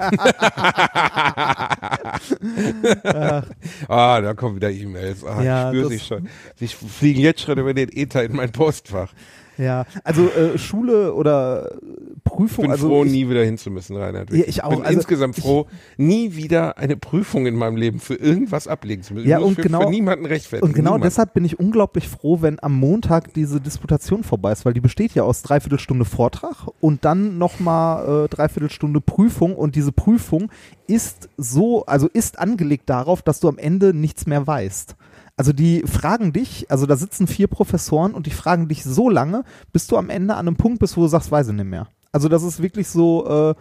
[3.89, 5.25] ah, da kommen wieder E-Mails.
[5.25, 6.29] Ah, Ja, ich spüre sie schon.
[6.55, 9.11] Sie fliegen jetzt schon über den Ether in mein Postfach.
[9.57, 11.71] Ja, also äh, Schule oder
[12.15, 14.31] Ich Prüfung, bin also froh, ich, nie wieder hinzumüssen, Reinhard.
[14.31, 14.69] Ja, ich auch.
[14.69, 19.13] bin Also insgesamt froh, nie wieder eine Prüfung in meinem Leben für irgendwas ablegen zu
[19.13, 19.27] müssen.
[19.27, 20.67] Ja, Ich und für, genau- für niemanden rechtfertigen.
[20.69, 21.05] und genau Niemand.
[21.05, 25.13] deshalb bin ich unglaublich froh, wenn am Montag diese Disputation vorbei ist, weil die besteht
[25.13, 30.49] ja aus Dreiviertelstunde Vortrag und dann nochmal äh, Dreiviertelstunde Prüfung und diese Prüfung
[30.87, 34.95] ist so, also ist angelegt darauf, dass du am Ende nichts mehr weißt.
[35.37, 39.43] Also die fragen dich, also da sitzen vier Professoren und die fragen dich so lange,
[39.71, 41.87] bis du am Ende an einem Punkt bist, wo du sagst, weiß ich nicht mehr.
[42.11, 43.55] Also das ist wirklich so, äh,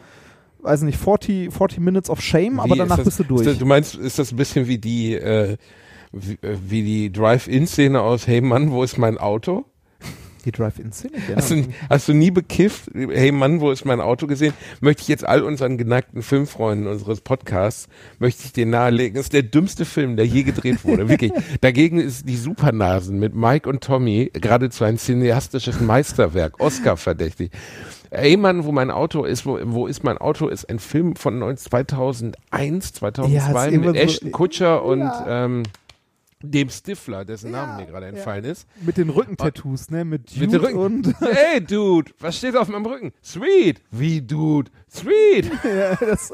[0.63, 3.45] weiß nicht, 40, 40 Minutes of Shame, Wie aber danach das, bist du durch.
[3.45, 5.57] Das, du meinst, ist das ein bisschen wie die, äh,
[6.13, 9.65] wie, äh, wie die Drive-In-Szene aus Hey Mann, wo ist mein Auto?
[10.43, 11.37] Die Drive-In-Szene, ja.
[11.37, 12.91] Hast du, hast du nie bekifft?
[12.95, 14.53] Hey Mann, wo ist mein Auto gesehen?
[14.81, 19.15] Möchte ich jetzt all unseren geneigten Filmfreunden unseres Podcasts, möchte ich dir nahelegen.
[19.17, 21.09] Das ist der dümmste Film, der je gedreht wurde.
[21.09, 21.33] Wirklich.
[21.61, 27.51] Dagegen ist die Supernasen mit Mike und Tommy geradezu ein cineastisches Meisterwerk, Oscar verdächtig.
[28.13, 31.39] Hey Mann, wo mein Auto ist, wo, wo ist mein Auto, ist ein Film von
[31.39, 35.45] 19 2001, 2002 Ja, mit immer so- Ashton Kutscher und Ja.
[35.45, 35.63] ähm,
[36.43, 38.67] dem Stifler, dessen Name mir gerade entfallen ist.
[38.81, 40.05] Mit den Rückentattoos, ne?
[40.05, 40.79] Mit Dude Mit dem Rücken.
[40.79, 43.13] und Hey, Dude, was steht auf meinem Rücken?
[43.23, 43.83] Sweet.
[43.91, 44.71] Wie, Dude?
[44.91, 45.51] Sweet.
[45.65, 46.33] ja, das,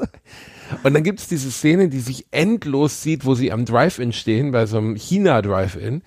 [0.83, 4.51] Und dann gibt es diese Szene, die sich endlos sieht, wo sie am Drive-In stehen,
[4.51, 6.01] bei so einem China-Drive-In.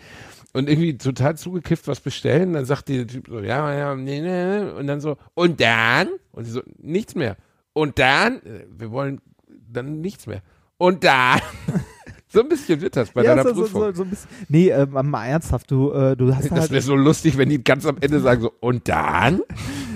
[0.53, 2.55] Und irgendwie total zugekifft was bestellen.
[2.55, 4.61] Dann sagt der Typ so, ja, ja, nee, nee.
[4.63, 4.71] nee.
[4.71, 6.09] Und dann so, und dann?
[6.33, 7.37] Und sie so, nichts mehr.
[7.73, 8.43] Und dann?
[8.43, 10.43] Äh, Wir wollen dann nichts mehr.
[10.79, 11.41] Und dann?
[12.33, 13.83] so ein bisschen wird das bei ja, deiner so, Prüfung.
[13.83, 14.31] so, so ein bisschen.
[14.49, 17.49] Nee, äh, mal ernsthaft, du, äh, du hast da das halt, wäre so lustig, wenn
[17.49, 19.41] die ganz am Ende sagen so, und dann?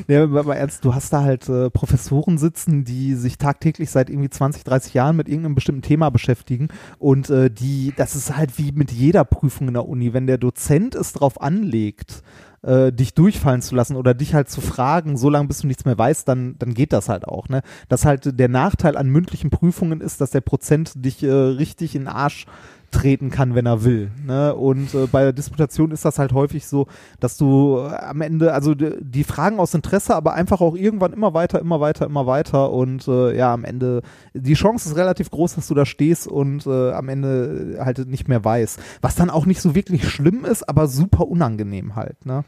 [0.09, 4.11] nee, mal mal ernst, du hast da halt äh, Professoren sitzen, die sich tagtäglich seit
[4.11, 6.68] irgendwie 20, 30 Jahren mit irgendeinem bestimmten Thema beschäftigen
[6.99, 10.38] und äh, die, das ist halt wie mit jeder Prüfung in der Uni, wenn der
[10.38, 12.25] Dozent es drauf anlegt,
[12.64, 15.85] äh, dich durchfallen zu lassen oder dich halt zu fragen, so lange bis du nichts
[15.85, 17.48] mehr weißt, dann, dann geht das halt auch.
[17.48, 17.62] Ne?
[17.88, 22.03] Das halt der Nachteil an mündlichen Prüfungen ist, dass der Prozent dich äh, richtig in
[22.03, 22.46] den Arsch
[22.94, 24.11] treten kann, wenn er will.
[24.24, 24.54] Ne?
[24.54, 26.87] Und äh, bei der Disputation ist das halt häufig so,
[27.20, 31.35] dass du äh, am Ende, also die, Fragen aus Interesse, aber einfach auch irgendwann immer
[31.35, 34.02] weiter, immer weiter, immer weiter und äh, ja, am Ende,
[34.33, 38.28] die Chance ist relativ groß, dass du da stehst und äh, am Ende halt nicht
[38.28, 38.78] mehr weißt.
[39.00, 42.24] Was dann auch nicht so wirklich schlimm ist, aber super unangenehm halt.
[42.26, 42.44] Ne?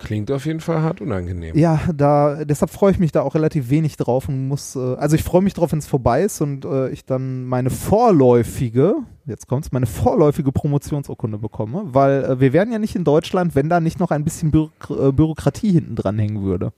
[0.00, 1.56] Klingt auf jeden Fall hart unangenehm.
[1.56, 5.14] Ja, da, deshalb freue ich mich da auch relativ wenig drauf und muss, äh, also
[5.14, 8.96] ich freue mich drauf, wenn es vorbei ist und äh, ich dann meine vorläufige,
[9.30, 13.68] jetzt kommt's, meine vorläufige Promotionsurkunde bekomme, weil äh, wir wären ja nicht in Deutschland, wenn
[13.68, 16.72] da nicht noch ein bisschen Bürok äh, Bürokratie hinten dran hängen würde.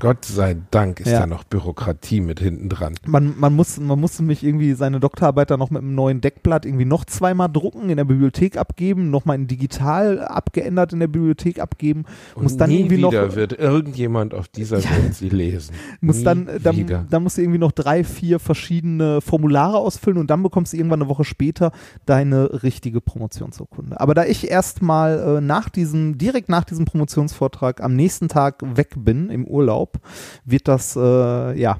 [0.00, 1.20] Gott sei Dank ist Ja.
[1.20, 2.94] da noch Bürokratie mit hinten dran.
[3.06, 6.66] Man, man, muss, man musste mich irgendwie seine Doktorarbeit dann noch mit einem neuen Deckblatt
[6.66, 11.60] irgendwie noch zweimal drucken, in der Bibliothek abgeben, nochmal in digital abgeändert in der Bibliothek
[11.60, 12.04] abgeben,
[12.34, 14.90] Und muss dann nie irgendwie noch wieder wird irgendjemand auf dieser Ja.
[14.90, 15.74] Welt sie lesen.
[16.00, 17.06] muss Nie dann, dann, wieder.
[17.08, 21.00] dann musst du irgendwie noch drei, vier verschiedene Formulare ausfüllen und dann bekommst du irgendwann
[21.02, 21.72] eine Woche später
[22.04, 24.00] deine richtige Promotionsurkunde.
[24.00, 28.90] Aber da ich erstmal äh, nach diesem, direkt nach diesem Promotionsvortrag am nächsten Tag weg
[28.96, 29.85] bin im Urlaub,
[30.44, 31.78] wird das, äh, ja,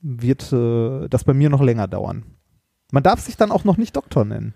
[0.00, 2.24] wird äh, das bei mir noch länger dauern.
[2.92, 4.54] Man darf sich dann auch noch nicht Doktor nennen.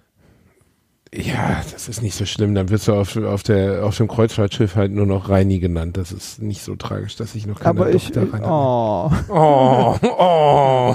[1.15, 2.55] Ja, das ist nicht so schlimm.
[2.55, 5.97] Dann wirst du auf, auf, der, auf dem Kreuzfahrtschiff halt nur noch Reini genannt.
[5.97, 9.97] Das ist nicht so tragisch, dass ich noch keine Aber ich, Tochter rein oh, Oh,
[10.03, 10.95] oh.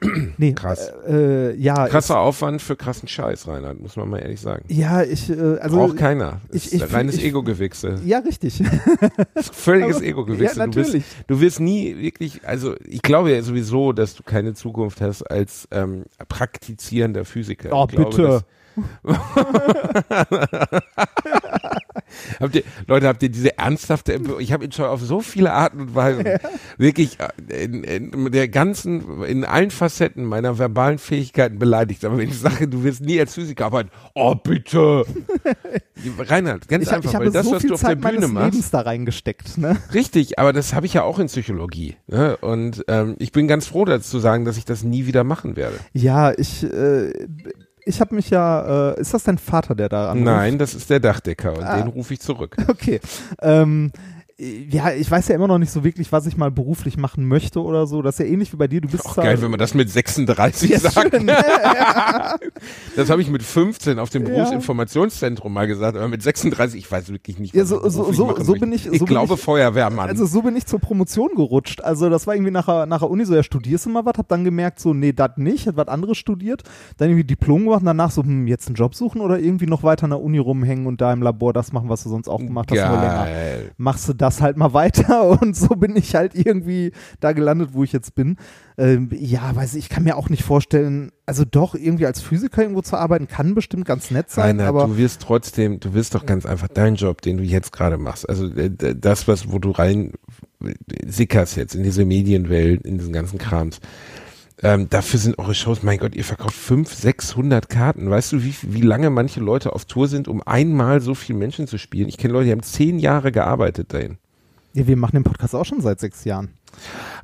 [0.38, 0.92] Nee, Krass.
[1.06, 1.88] Äh, äh, ja.
[1.88, 4.64] Krasser Aufwand für krassen Scheiß, Reinhard, muss man mal ehrlich sagen.
[4.68, 5.76] Ja, ich, äh, also.
[5.76, 6.40] Braucht keiner.
[6.52, 7.96] ich- Ich, reines ich- Ego-Gewichse.
[8.04, 8.62] Ja, richtig.
[9.52, 10.58] Völliges Ego-Gewichse.
[10.58, 10.96] Ja, du, bist,
[11.26, 15.66] du wirst nie wirklich, also ich glaube ja sowieso, dass du keine Zukunft hast als
[15.70, 17.70] ähm, praktizierender Physiker.
[17.72, 18.44] Oh, glaube, bitte.
[22.40, 25.80] habt ihr, Leute, habt ihr diese ernsthafte, ich habe ihn schon auf so viele Arten
[25.80, 26.24] und Weisen
[26.78, 32.04] wirklich äh, in, in der ganzen, in allen Facetten meiner verbalen Fähigkeiten beleidigt.
[32.04, 35.04] Aber wenn ich sage, du wirst nie als Physiker arbeiten, oh bitte.
[36.18, 38.12] Reinhard, ganz Ich, einfach, ich weil habe das, so was du auf der Zeit Bühne
[38.12, 39.76] meines machst, Lebens da reingesteckt, ne?
[39.94, 41.96] Richtig, aber das habe ich ja auch in Psychologie.
[42.06, 42.36] Ne?
[42.38, 45.56] Und ähm, ich bin ganz froh dazu zu sagen, dass ich das nie wieder machen
[45.56, 45.76] werde.
[45.92, 47.12] Ja, ich, äh,
[47.86, 50.24] ich habe mich ja, äh, ist das dein Vater, der da anruft?
[50.26, 51.76] Nein, das ist der Dachdecker und Ah.
[51.78, 52.56] den rufe ich zurück.
[52.68, 53.00] Okay.
[53.40, 53.92] Ähm,
[54.38, 57.62] ja, ich weiß ja immer noch nicht so wirklich, was ich mal beruflich machen möchte
[57.62, 58.02] oder so.
[58.02, 58.82] Das ist ja ähnlich wie bei dir.
[58.82, 61.10] Du bist Auch zwar- geil, wenn man das mit 36 ja, sagt.
[61.14, 61.36] schön, ne?
[62.96, 64.24] Das habe ich mit 15 auf dem.
[64.24, 68.12] Berufsinformationszentrum mal gesagt, aber mit 36, ich weiß wirklich nicht, Ja, was so- ich so-
[68.12, 70.08] so- so bin ich- Ich so bin glaube ich- Feuerwehrmann.
[70.08, 71.80] Also so bin ich zur Promotion gerutscht.
[71.82, 74.44] Also das war irgendwie nachher, nachher Uni so, ja, studierst du mal was, hab dann
[74.44, 76.62] gemerkt, so, nee, das nicht, hab was anderes studiert,
[76.98, 79.82] dann irgendwie Diplom gemacht und danach so, hm, jetzt einen Job suchen oder irgendwie noch
[79.82, 82.38] weiter an der Uni rumhängen und da im Labor das machen, was du sonst auch
[82.40, 83.24] gemacht hast, nur länger.
[83.24, 83.70] Geil.
[83.76, 87.84] Machst du das halt mal weiter und so bin ich halt irgendwie da gelandet, wo
[87.84, 88.36] ich jetzt bin.
[88.78, 92.62] Ähm, ja, weiß ich, ich kann mir auch nicht vorstellen, also doch irgendwie als Physiker
[92.62, 96.14] irgendwo zu arbeiten, kann bestimmt ganz nett sein, Reinhard, aber du wirst trotzdem, du wirst
[96.14, 99.58] doch ganz einfach deinen Job, den du jetzt gerade machst, also äh, das, was, wo
[99.58, 100.12] du rein
[101.06, 103.80] sickerst jetzt in diese Medienwelt, in diesen ganzen Krams.
[104.62, 108.08] Ähm, dafür sind eure Shows, mein Gott, ihr verkauft 500, 600 Karten.
[108.08, 111.66] Weißt du, wie, wie lange manche Leute auf Tour sind, um einmal so viele Menschen
[111.66, 112.08] zu spielen?
[112.08, 114.16] Ich kenne Leute, die haben zehn Jahre gearbeitet dahin.
[114.72, 116.50] ja, wir machen den Podcast auch schon seit sechs Jahren.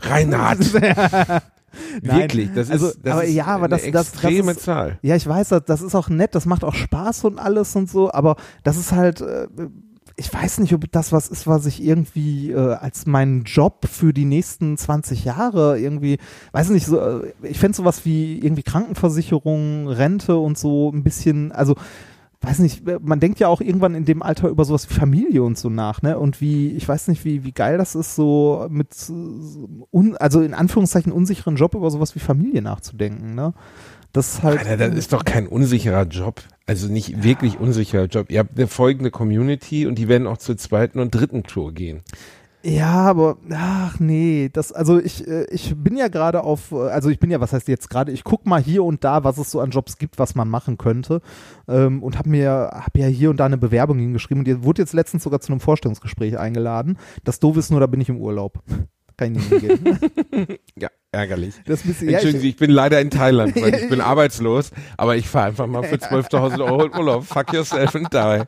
[0.02, 0.58] Reinhard,
[2.02, 4.60] wirklich, das ist, also, das aber ist ja, aber eine das- das- das extreme ist-
[4.62, 4.98] Zahl.
[5.02, 7.88] Ja, ich weiß, das, das ist auch nett, das macht auch Spaß und alles und
[7.90, 9.46] so, aber das ist halt, äh,
[10.22, 14.12] ich weiß nicht, ob das was ist, was ich irgendwie äh, als meinen Job für
[14.12, 16.18] die nächsten 20 Jahre irgendwie,
[16.52, 21.50] weiß nicht, so, äh, ich fände sowas wie irgendwie Krankenversicherung, Rente und so ein bisschen,
[21.50, 21.74] also
[22.40, 25.58] weiß nicht, man denkt ja auch irgendwann in dem Alter über sowas wie Familie und
[25.58, 26.18] so nach, ne?
[26.18, 29.12] Und wie, ich weiß nicht, wie, wie geil das ist, so mit, äh,
[29.92, 33.54] un, also in Anführungszeichen unsicheren Job über sowas wie Familie nachzudenken, ne?
[34.12, 34.60] Das ist halt.
[34.60, 36.42] Alter, das ist doch kein unsicherer Job.
[36.66, 38.30] Also nicht wirklich unsicherer Job.
[38.30, 42.02] Ihr habt eine folgende Community und die werden auch zur zweiten und dritten Tour gehen.
[42.64, 47.10] Ja, aber ach nee, das also ich äh, ich bin ja gerade auf äh, also
[47.10, 49.50] ich bin ja was heißt jetzt gerade ich guck mal hier und da was es
[49.50, 51.22] so an Jobs gibt, was man machen könnte
[51.66, 54.82] ähm, und habe mir hab ja hier und da eine Bewerbung hingeschrieben und die wurde
[54.82, 56.98] jetzt letztens sogar zu einem Vorstellungsgespräch eingeladen.
[57.24, 58.62] Das doof ist nur, da bin ich im Urlaub.
[59.16, 59.98] Kann ich nicht hingehen.
[60.78, 61.54] Ja, ärgerlich.
[61.66, 65.16] Das bisschen, ja, Entschuldigen Sie, ich, bin leider in Thailand, weil ich bin arbeitslos, aber
[65.16, 67.24] ich fahre einfach mal für 12.000 Euro in Urlaub.
[67.24, 68.44] Fuck yourself and die.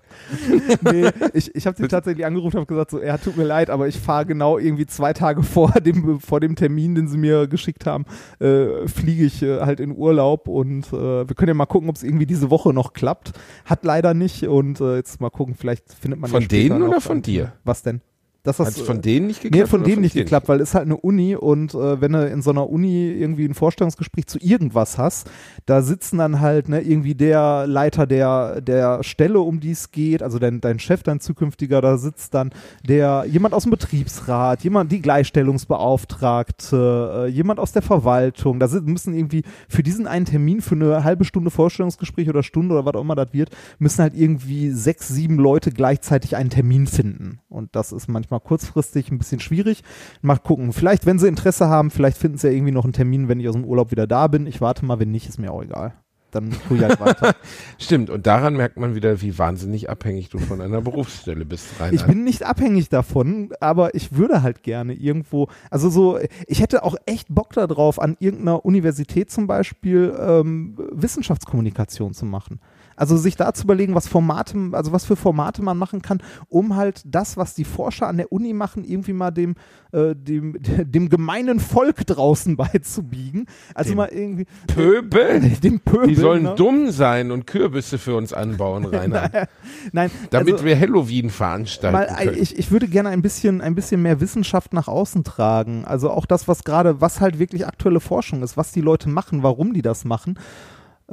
[0.92, 3.68] nee, ich, ich habe sie tatsächlich angerufen und habe gesagt so, ja, tut mir leid,
[3.70, 7.46] aber ich fahre genau irgendwie zwei Tage vor dem vor dem Termin, den sie mir
[7.46, 8.06] geschickt haben,
[8.40, 11.96] äh, fliege ich äh, halt in Urlaub und äh, wir können ja mal gucken, ob
[11.96, 13.32] es irgendwie diese Woche noch klappt.
[13.64, 16.88] Hat leider nicht und äh, jetzt mal gucken, vielleicht findet man ja Von später denen
[16.88, 17.52] oder von dir?
[17.64, 18.00] Was denn?
[18.44, 19.62] Das Hat es von denen nicht geklappt?
[19.62, 22.28] Nee, von denen nicht dir geklappt, weil es halt eine Uni und äh, wenn du
[22.28, 25.30] in so einer Uni irgendwie ein Vorstellungsgespräch zu irgendwas hast,
[25.64, 30.22] da sitzen dann halt ne, irgendwie der Leiter der, der Stelle, um die es geht,
[30.22, 32.50] also dein, dein Chef, dein zukünftiger, da sitzt dann
[32.86, 38.86] der jemand aus dem Betriebsrat, jemand die Gleichstellungsbeauftragte, äh, jemand aus der Verwaltung, da sind,
[38.86, 42.94] müssen irgendwie für diesen einen Termin, für eine halbe Stunde Vorstellungsgespräch oder Stunde oder was
[42.94, 47.38] auch immer das wird, müssen halt irgendwie sechs, sieben Leute gleichzeitig einen Termin finden.
[47.48, 49.82] Und das ist manchmal kurzfristig ein bisschen schwierig.
[50.22, 50.72] Mal gucken.
[50.72, 53.48] Vielleicht, wenn sie Interesse haben, vielleicht finden sie ja irgendwie noch einen Termin, wenn ich
[53.48, 54.46] aus dem Urlaub wieder da bin.
[54.46, 55.94] Ich warte mal, wenn nicht, ist mir auch egal.
[56.34, 57.36] Dann tue ich halt weiter.
[57.78, 61.94] Stimmt, und daran merkt man wieder, wie wahnsinnig abhängig du von einer Berufsstelle bist, Reinhard.
[61.94, 66.18] Ich bin nicht abhängig davon, aber ich würde halt gerne irgendwo, also so,
[66.48, 72.58] ich hätte auch echt Bock darauf, an irgendeiner Universität zum Beispiel ähm, Wissenschaftskommunikation zu machen.
[72.96, 76.76] Also sich da zu überlegen, was Formate, also was für Formate man machen kann, um
[76.76, 79.54] halt das, was die Forscher an der Uni machen, irgendwie mal dem,
[79.92, 83.46] äh, dem, dem gemeinen Volk draußen beizubiegen.
[83.74, 85.40] Also Dem mal irgendwie Pöbel?
[85.62, 86.08] dem Pöbel.
[86.08, 86.54] Die sollen ne?
[86.56, 89.48] dumm sein und Kürbisse für uns anbauen, Reinhard.
[89.92, 92.36] Nein, Damit also, wir Halloween veranstalten Mal, können.
[92.40, 95.84] ich, ich würde gerne ein bisschen, ein bisschen mehr Wissenschaft nach außen tragen.
[95.84, 99.42] Also auch das, was gerade, was halt wirklich aktuelle Forschung ist, was die Leute machen,
[99.42, 100.38] warum die das machen.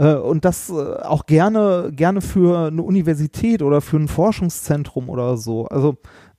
[0.01, 5.37] Äh, Und das äh, auch gerne, gerne für eine Universität oder für ein Forschungszentrum oder
[5.37, 5.67] so.
[5.67, 5.97] Also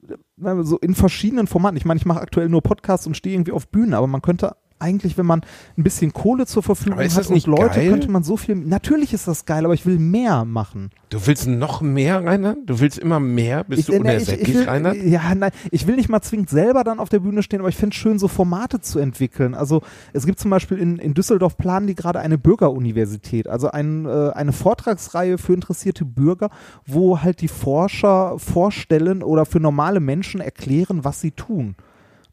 [0.09, 1.77] äh, so in verschiedenen Formaten.
[1.77, 4.57] Ich meine, ich mache aktuell nur Podcasts und stehe irgendwie auf Bühnen, aber man könnte
[4.83, 5.43] eigentlich, wenn man
[5.79, 7.91] ein bisschen Kohle zur Verfügung hat und Leute, geil?
[7.91, 8.57] könnte man so viel.
[8.57, 10.91] Natürlich ist das geil, aber ich will mehr machen.
[11.09, 12.59] Du willst noch mehr, Reinhard?
[12.67, 13.65] Du willst immer mehr?
[13.65, 14.97] Bist du äh, ne, unersättlich, will, Reinhard?
[14.97, 17.77] Ja, nein, ich will nicht mal zwingend selber dann auf der Bühne stehen, aber ich
[17.77, 19.55] finde es schön, so Formate zu entwickeln.
[19.55, 24.07] Also es gibt zum Beispiel in, in Düsseldorf planen die gerade eine Bürgeruniversität, also ein,
[24.07, 26.51] äh, eine Vortragsreihe für interessierte Bürger,
[26.87, 31.77] wo halt die Forscher vorstellen oder für normale Menschen erklären, was sie tun.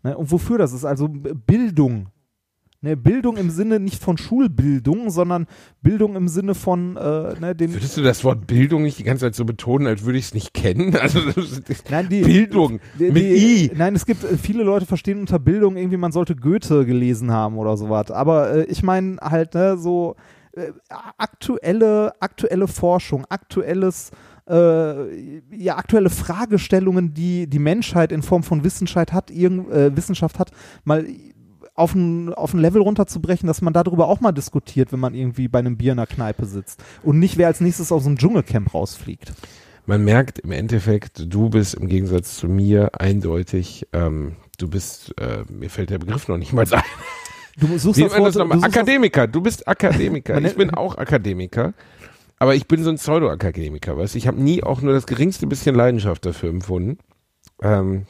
[0.03, 2.07] Ne, und wofür das ist, also Bildung.
[2.81, 5.47] Ne, Bildung im Sinne nicht von Schulbildung, sondern
[5.81, 9.25] Bildung im Sinne von äh, ne, dem Würdest du das Wort Bildung nicht die ganze
[9.25, 10.95] Zeit so betonen, als würde ich es nicht kennen?
[10.99, 11.19] Also
[11.89, 13.71] Nein, die, Bildung Die, mit die, I.
[13.75, 17.57] Nein, es gibt äh, viele Leute verstehen unter Bildung irgendwie, man sollte Goethe gelesen haben
[17.57, 18.11] oder sowas.
[18.11, 20.15] Aber äh, ich meine halt, ne, so
[20.53, 20.71] äh,
[21.17, 24.11] aktuelle, aktuelle Forschung, aktuelles,
[24.47, 30.39] äh, ja, aktuelle Fragestellungen, die die Menschheit in Form von Wissenschaft hat, irgend, äh, Wissenschaft
[30.39, 30.51] hat,
[30.85, 31.05] mal
[31.79, 35.47] auf ein, auf ein Level runterzubrechen, dass man darüber auch mal diskutiert, wenn man irgendwie
[35.47, 36.83] bei einem Bier in der Kneipe sitzt.
[37.03, 39.33] Und nicht, wer als nächstes aus so einem Dschungelcamp rausfliegt.
[39.85, 45.43] Man merkt im Endeffekt, du bist im Gegensatz zu mir eindeutig, ähm, du bist, äh,
[45.51, 46.81] mir fällt der Begriff noch nicht mal ein.
[47.59, 48.57] Du suchst das das Wort- nochmal?
[48.59, 50.39] du das- Akademiker, du bist Akademiker.
[50.41, 51.73] Ich bin auch Akademiker.
[52.37, 54.17] Aber ich bin so ein Pseudo-Akademiker, weißt du?
[54.17, 56.99] Ich habe nie auch nur das geringste bisschen Leidenschaft dafür empfunden.
[57.61, 58.05] Ähm,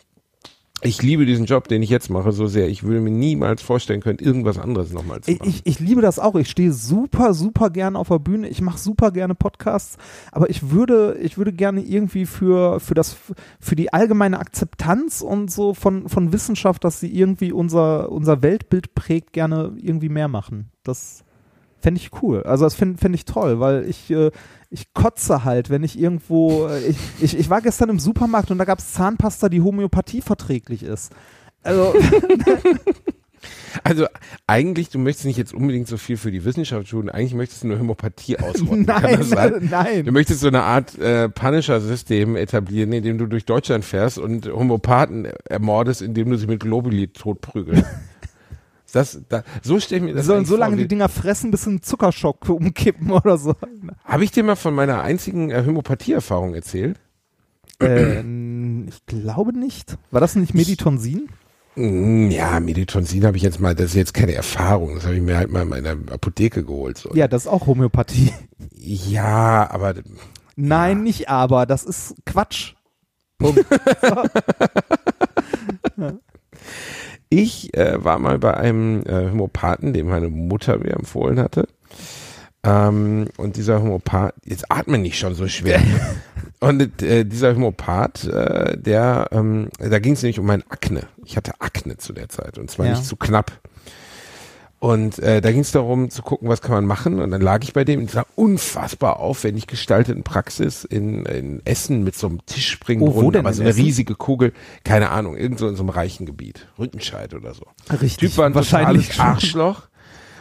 [0.82, 2.70] ich liebe diesen Job, den ich jetzt mache, so sehr.
[2.70, 5.50] Ich würde mir niemals vorstellen können, irgendwas anderes nochmal zu machen.
[5.50, 6.36] ich, ich liebe das auch.
[6.36, 8.48] Ich stehe super, super gerne auf der Bühne.
[8.48, 9.98] Ich mache super gerne Podcasts.
[10.32, 13.18] Aber ich würde, ich würde gerne irgendwie für, für das,
[13.60, 18.96] für die allgemeine Akzeptanz und so von, von Wissenschaft, dass sie irgendwie unser, unser Weltbild
[18.96, 20.72] prägt, gerne irgendwie mehr machen.
[20.84, 21.24] Das
[21.82, 22.44] fände ich cool.
[22.44, 24.32] Also das fände fänd ich toll, weil ich, äh,
[24.70, 28.58] ich kotze halt, wenn ich irgendwo, äh, ich, ich, ich war gestern im Supermarkt und
[28.58, 31.12] da gab es Zahnpasta, die Homöopathie verträglich ist.
[31.64, 31.94] Also,
[33.84, 34.06] Also
[34.48, 37.68] eigentlich, du möchtest nicht jetzt unbedingt so viel für die Wissenschaft tun, eigentlich möchtest du
[37.68, 38.86] nur Hämopathie ausrotten.
[38.86, 40.06] Kann nein, nein.
[40.06, 44.48] Du möchtest so eine Art äh, Punisher-System etablieren, in dem du durch Deutschland fährst und
[44.48, 47.86] Homopathen ermordest, indem du sie mit Globuli totprügelst.
[48.92, 51.64] Das, da, so stell ich mir das sollen so lange vor, die Dinger fressen, bis
[51.64, 53.56] sie einen Zuckerschock umkippen oder so.
[54.04, 57.00] Habe ich dir mal von meiner einzigen äh, Hämopathie-Erfahrung erzählt?
[57.82, 58.20] äh,
[58.88, 59.98] ich glaube nicht.
[60.12, 61.30] War das nicht Meditonsin?
[61.76, 65.22] Mm, Ja, Meditonsin habe ich jetzt mal, das ist jetzt keine Erfahrung, das habe ich
[65.22, 66.98] mir halt mal in meiner Apotheke geholt.
[66.98, 67.14] So.
[67.14, 68.34] Ja, das ist auch Homöopathie.
[68.76, 69.94] ja, aber
[70.56, 71.66] Nein, nicht aber.
[71.66, 72.74] Das ist Quatsch.
[73.40, 73.64] Punkt.
[77.30, 81.68] Ich äh, war mal bei einem äh, Homöopathen, dem meine Mutter mir empfohlen hatte.
[82.64, 85.80] Ähm, und dieser Homöopath, jetzt atme nicht schon so schwer.
[86.60, 91.04] und äh, dieser Homöopath, äh, der, ähm, da ging es nämlich um mein Akne.
[91.24, 92.92] Ich hatte Akne zu der Zeit und zwar Ja.
[92.94, 93.52] nicht zu knapp.
[94.80, 97.20] Und äh, da ging es darum zu gucken, was kann man machen.
[97.22, 102.04] Und dann lag ich bei dem in dieser unfassbar aufwendig gestalteten Praxis in, in Essen
[102.06, 103.84] mit so einem Tischspringbrunnen, Oh, aber so in eine Essen?
[103.84, 104.54] riesige Kugel,
[104.86, 107.64] keine Ahnung, irgend so in so einem reichen Gebiet, Rüttenscheid oder so.
[107.92, 108.30] Richtig.
[108.30, 109.20] Typ war ein wahrscheinlich.
[109.20, 109.82] Arschloch.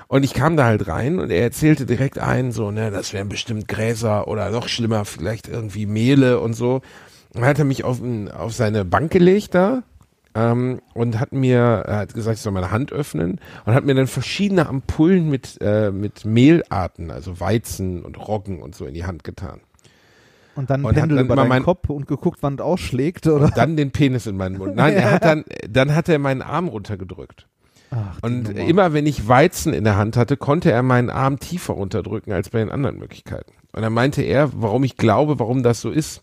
[0.07, 3.29] Und ich kam da halt rein und er erzählte direkt ein, so, ne, das wären
[3.29, 6.77] bestimmt Gräser oder noch schlimmer, vielleicht irgendwie Mehle und so.
[7.35, 8.01] Und dann hat er mich auf,
[8.35, 9.83] auf seine Bank gelegt da
[10.35, 13.95] ähm, und hat mir, er hat gesagt, ich soll meine Hand öffnen und hat mir
[13.95, 19.05] dann verschiedene Ampullen mit, äh, mit Mehlarten, also Weizen und Roggen und so in die
[19.07, 19.61] Hand getan.
[20.55, 22.61] Und dann Und hat Pendel dann über immer deinen mein- Kopf und geguckt, wann es
[22.61, 23.49] ausschlägt, oder?
[23.55, 24.75] Dann den Penis in meinen Mund.
[24.75, 27.47] Nein, er hat dann, dann hat er meinen Arm runtergedrückt.
[27.91, 28.69] Ach, Und Nummer.
[28.69, 32.51] immer wenn ich Weizen in der Hand hatte, konnte er meinen Arm tiefer runterdrücken als
[32.51, 33.53] bei den anderen Möglichkeiten.
[33.73, 36.23] Und dann meinte er, warum ich glaube, warum das so ist.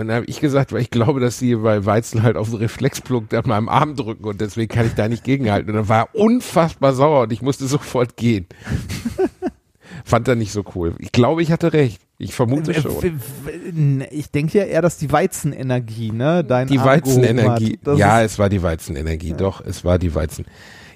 [0.00, 2.58] Und dann habe ich gesagt, weil ich glaube, dass sie bei Weizen halt auf den
[2.58, 5.70] Reflexpunkt an meinem Arm drücken und deswegen kann ich da nicht gegenhalten.
[5.70, 8.46] Und dann war er unfassbar sauer und ich musste sofort gehen.
[10.04, 10.94] Fand er nicht so cool.
[10.98, 12.00] Ich glaube, ich hatte recht.
[12.16, 14.04] Ich vermute Äh, schon.
[14.10, 16.44] Ich denke ja eher, dass die Weizenenergie, ne?
[16.44, 17.78] Dein Die Arm Weizenenergie.
[17.96, 19.34] Ja, es war die Weizenenergie.
[19.34, 20.46] Doch, es war die Weizen.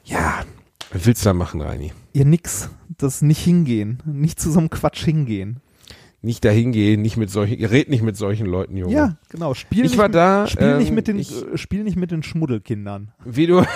[0.05, 0.45] Ja,
[0.93, 1.93] was willst du da machen, Reini?
[2.13, 2.71] ja nix.
[2.97, 4.03] Das nicht hingehen.
[4.07, 5.61] Nicht zu so einem Quatsch hingehen.
[6.25, 8.95] Nicht dahin gehen, nicht mit solchen, red nicht mit solchen Leuten, Junge.
[8.95, 9.53] Ja, genau.
[9.53, 11.97] Spiel Ich nicht war mit, da, Spiel nicht ähm, mit den, ich- äh, spiel nicht
[11.97, 13.13] mit den Schmuddelkindern.
[13.27, 13.63] Wie du,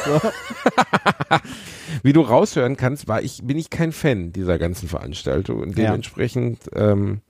[2.02, 5.86] wie du raushören kannst, war ich, bin ich kein Fan dieser ganzen Veranstaltung und Ja.
[5.90, 7.20] dementsprechend, ähm,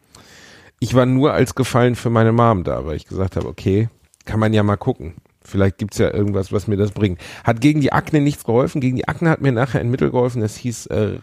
[0.81, 3.88] ich war nur als Gefallen für meine Mom da, weil ich gesagt habe, okay,
[4.24, 5.14] kann man ja mal gucken.
[5.42, 7.20] Vielleicht gibt's ja irgendwas, was mir das bringt.
[7.42, 8.81] Hat gegen die Akne nichts geholfen.
[8.81, 11.18] Gegen die Akne hat mir nachher ein Mittel geholfen, das hieß äh,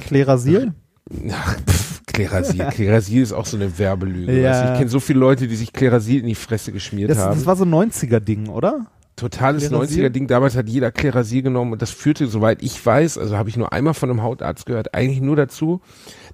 [0.00, 0.74] Klerasil?
[1.32, 1.89] Ach, pff,
[2.26, 2.64] Klerasil.
[2.70, 4.40] Klerasil ist auch so eine Werbelüge.
[4.40, 4.50] Ja.
[4.50, 4.72] Weißt?
[4.72, 7.36] Ich kenne so viele Leute, die sich Klerasil in die Fresse geschmiert Das, haben.
[7.36, 8.86] das war so ein 90er-Ding, oder?
[9.16, 10.06] totales Klerasil?
[10.06, 10.26] 90er-Ding.
[10.26, 13.72] Damals hat jeder Klerasil genommen und das führte, soweit ich weiß, also habe ich nur
[13.72, 15.80] einmal von einem Hautarzt gehört, eigentlich nur dazu,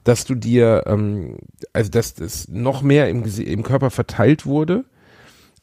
[0.05, 1.39] dass du dir, ähm,
[1.73, 4.85] also dass das noch mehr im, im Körper verteilt wurde.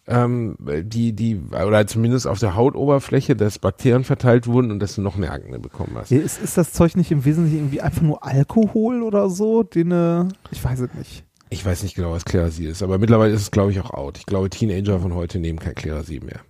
[0.05, 5.01] Ähm, die, die, oder zumindest auf der Hautoberfläche, dass Bakterien verteilt wurden und dass du
[5.01, 6.11] noch mehr Akne bekommen hast.
[6.11, 9.63] Ist, ist das Zeug nicht im Wesentlichen irgendwie einfach nur Alkohol oder so?
[9.63, 11.23] Den, äh, ich weiß es nicht.
[11.49, 14.17] Ich weiß nicht genau, was Klerasil ist, aber mittlerweile ist es, glaube ich, auch out.
[14.17, 16.41] Ich glaube, Teenager von heute nehmen kein Klerasil mehr.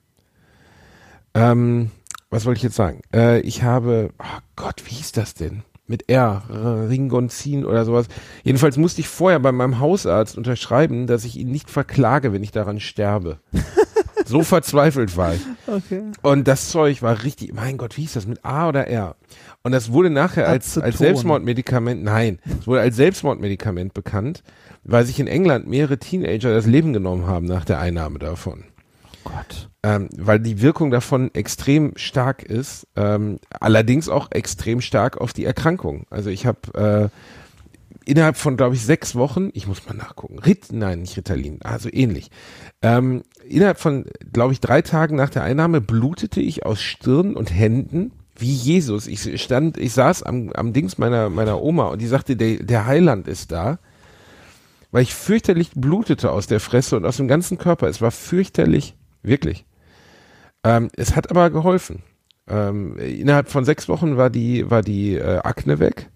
[1.35, 1.91] Ähm,
[2.29, 3.01] was wollte ich jetzt sagen?
[3.13, 5.63] Äh, ich habe, oh Gott, wie hieß das denn?
[5.85, 8.07] Mit R, R- Ringonzin oder sowas.
[8.43, 12.51] Jedenfalls musste ich vorher bei meinem Hausarzt unterschreiben, dass ich ihn nicht verklage, wenn ich
[12.51, 13.39] daran sterbe.
[14.25, 15.41] so verzweifelt war ich.
[15.67, 16.03] Okay.
[16.21, 19.15] Und das Zeug war richtig, mein Gott, wie hieß das, mit A oder R?
[19.63, 20.97] Und das wurde nachher als, als.
[20.99, 24.43] Selbstmordmedikament, nein, es wurde als Selbstmordmedikament bekannt,
[24.83, 28.65] weil sich in England mehrere Teenager das Leben genommen haben nach der Einnahme davon.
[29.23, 29.69] Gott.
[29.83, 35.45] Ähm, weil die Wirkung davon extrem stark ist, ähm, allerdings auch extrem stark auf die
[35.45, 36.05] Erkrankung.
[36.09, 40.71] Also ich habe äh, innerhalb von, glaube ich, sechs Wochen, ich muss mal nachgucken, Rit,
[40.71, 42.29] nein, nicht Ritalin, also ähnlich.
[42.81, 47.53] Ähm, innerhalb von, glaube ich, drei Tagen nach der Einnahme blutete ich aus Stirn und
[47.53, 49.07] Händen wie Jesus.
[49.07, 52.85] Ich stand, ich saß am, am Dings meiner, meiner Oma und die sagte, der, der
[52.85, 53.79] Heiland ist da.
[54.91, 57.87] Weil ich fürchterlich blutete aus der Fresse und aus dem ganzen Körper.
[57.87, 59.65] Es war fürchterlich, wirklich.
[60.63, 62.03] Ähm, es hat aber geholfen.
[62.47, 66.09] Ähm, innerhalb von sechs Wochen war die, war die äh, Akne weg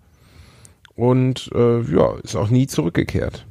[0.96, 3.46] und äh, ja, ist auch nie zurückgekehrt.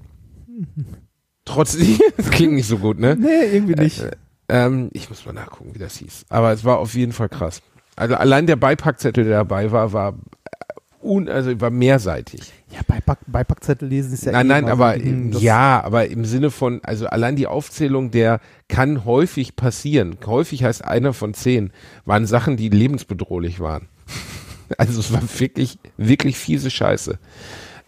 [1.44, 3.16] Trotzdem, das klingt nicht so gut, ne?
[3.16, 4.02] Nee, irgendwie nicht.
[4.02, 4.10] Äh,
[4.48, 6.26] ähm, ich muss mal nachgucken, wie das hieß.
[6.28, 7.62] Aber es war auf jeden Fall krass.
[7.94, 12.52] Also allein der Beipackzettel, der dabei war, war äh, un, also war mehrseitig.
[12.70, 16.50] Ja, Beipack, Beipackzettel lesen ist ja nein, eh nein, aber das- ja, aber im Sinne
[16.50, 20.16] von, also allein die Aufzählung der kann häufig passieren.
[20.26, 21.70] Häufig heißt einer von zehn,
[22.04, 23.88] waren Sachen, die lebensbedrohlich waren.
[24.78, 27.20] Also es war wirklich, wirklich fiese Scheiße.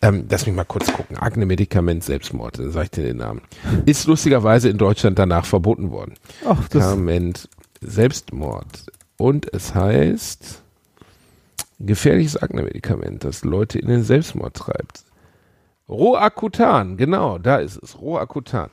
[0.00, 1.16] Ähm, lass mich mal kurz gucken.
[1.16, 3.40] Akne-Medikament, Selbstmord, dann sag ich dir den Namen.
[3.84, 6.14] Ist lustigerweise in Deutschland danach verboten worden.
[6.46, 7.48] Ach, das, Medikament,
[7.80, 8.92] Selbstmord.
[9.16, 10.62] Und es heißt
[11.78, 15.04] gefährliches Akne-Medikament, das Leute in den Selbstmord treibt.
[15.88, 18.00] Roacutan, genau, da ist es.
[18.00, 18.70] Roacutan.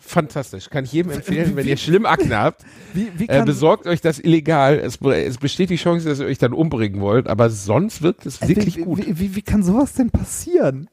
[0.00, 0.70] Fantastisch.
[0.70, 2.64] Kann ich jedem empfehlen, wenn ihr schlimm Akne habt.
[2.94, 4.78] wie, wie Äh, besorgt euch das illegal.
[4.78, 8.40] Es, es besteht die Chance, dass ihr euch dann umbringen wollt, aber sonst wirkt es
[8.40, 9.06] äh, wirklich wie, gut.
[9.06, 10.88] Wie, wie, kann sowas denn passieren?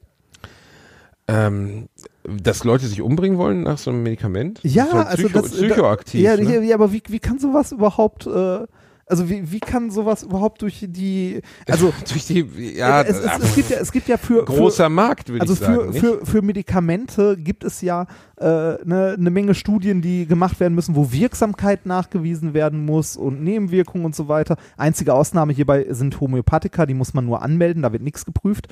[1.30, 1.88] Ähm,
[2.24, 4.60] dass Leute sich umbringen wollen nach so einem Medikament?
[4.64, 6.22] Ja, ist halt also psycho, das psychoaktiv.
[6.22, 6.66] Ja, ne?
[6.66, 8.68] ja, aber wie, wie kann sowas überhaupt, äh,
[9.10, 12.42] also wie, wie kann sowas überhaupt durch die, also Durch die,
[12.76, 15.54] ja, es, es, es gibt ja, es gibt ja für, großer für Markt, würde also
[15.54, 15.94] ich sagen.
[15.94, 18.06] für, für, für Medikamente gibt es ja
[18.36, 23.16] eine äh, ne, ne Menge Studien, die gemacht werden müssen, wo Wirksamkeit nachgewiesen werden muss
[23.16, 24.58] und Nebenwirkungen und so weiter.
[24.76, 28.68] Einzige Ausnahme hierbei sind Homöopathika, die muss man nur anmelden, da wird nichts geprüft.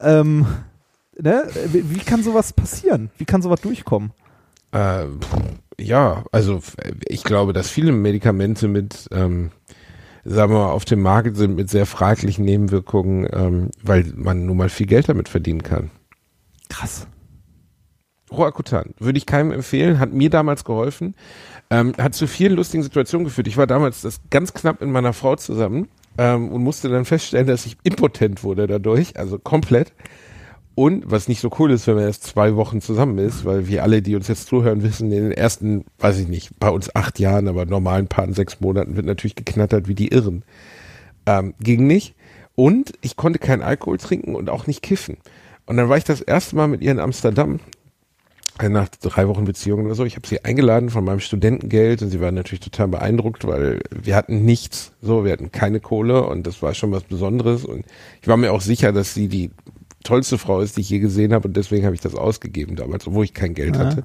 [0.00, 0.46] Ähm,
[1.18, 1.44] ne?
[1.66, 3.10] wie, kann sowas passieren?
[3.18, 4.12] Wie kann sowas durchkommen?
[4.72, 5.06] Äh,
[5.78, 6.60] ja, also
[7.06, 9.50] ich glaube, dass viele Medikamente mit, ähm,
[10.24, 14.56] sagen wir mal, auf dem Markt sind mit sehr fraglichen Nebenwirkungen, ähm, weil man nun
[14.56, 15.90] mal viel Geld damit verdienen kann.
[16.68, 17.06] Krass.
[18.30, 21.14] Roacutan würde ich keinem empfehlen, hat mir damals geholfen,
[21.70, 23.48] ähm, hat zu vielen lustigen Situationen geführt.
[23.48, 27.46] Ich war damals das ganz knapp mit meiner Frau zusammen ähm, und musste dann feststellen,
[27.46, 29.92] dass ich impotent wurde dadurch, also komplett.
[30.80, 33.82] Und was nicht so cool ist, wenn man erst zwei Wochen zusammen ist, weil wir
[33.82, 37.18] alle, die uns jetzt zuhören, wissen, in den ersten, weiß ich nicht, bei uns acht
[37.18, 40.42] Jahren, aber normalen Paaren sechs Monaten wird natürlich geknattert wie die Irren.
[41.26, 42.14] Ähm, ging nicht.
[42.54, 45.18] Und ich konnte keinen Alkohol trinken und auch nicht kiffen.
[45.66, 47.60] Und dann war ich das erste Mal mit ihr in Amsterdam
[48.58, 50.06] nach drei Wochen Beziehung oder so.
[50.06, 54.16] Ich habe sie eingeladen von meinem Studentengeld und sie war natürlich total beeindruckt, weil wir
[54.16, 54.92] hatten nichts.
[55.02, 57.66] So, wir hatten keine Kohle und das war schon was Besonderes.
[57.66, 57.84] Und
[58.22, 59.50] ich war mir auch sicher, dass sie die
[60.04, 63.06] tollste Frau ist, die ich je gesehen habe und deswegen habe ich das ausgegeben damals,
[63.06, 63.84] obwohl ich kein Geld Ja.
[63.86, 63.98] hatte.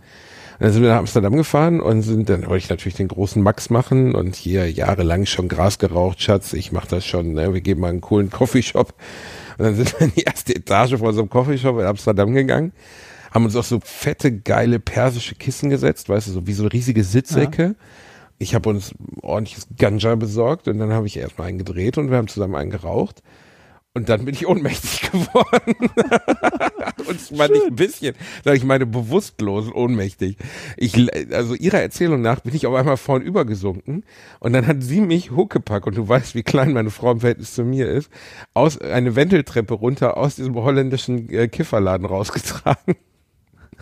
[0.58, 3.44] Und dann sind wir nach Amsterdam gefahren und sind, dann wollte ich natürlich den großen
[3.44, 7.54] Max machen und hier jahrelang schon Gras geraucht, Schatz, ich mache das schon, ne?
[7.54, 8.94] wir geben mal einen coolen Coffeeshop.
[9.58, 12.72] Und dann sind wir in die erste Etage von so einem Coffeeshop in Amsterdam gegangen,
[13.32, 17.04] haben uns auf so fette, geile persische Kissen gesetzt, weißt du, so wie so riesige
[17.04, 17.76] Sitzsäcke.
[18.38, 22.18] Ich habe uns ordentliches Ganja besorgt und dann habe ich erstmal einen gedreht und wir
[22.18, 23.24] haben zusammen einen geraucht.
[23.96, 25.74] Und dann bin ich ohnmächtig geworden.
[27.08, 30.36] und zwar nicht ein bisschen, sondern ich meine bewusstlos ohnmächtig.
[30.76, 30.96] Ich,
[31.34, 34.04] also ihrer Erzählung nach bin ich auf einmal vorn übergesunken
[34.42, 37.54] und dann hat sie mich huckepack und du weißt, wie klein meine Frau im Verhältnis
[37.54, 38.12] zu mir ist,
[38.54, 42.96] aus eine Wendeltreppe runter aus diesem holländischen äh, Kifferladen rausgetragen.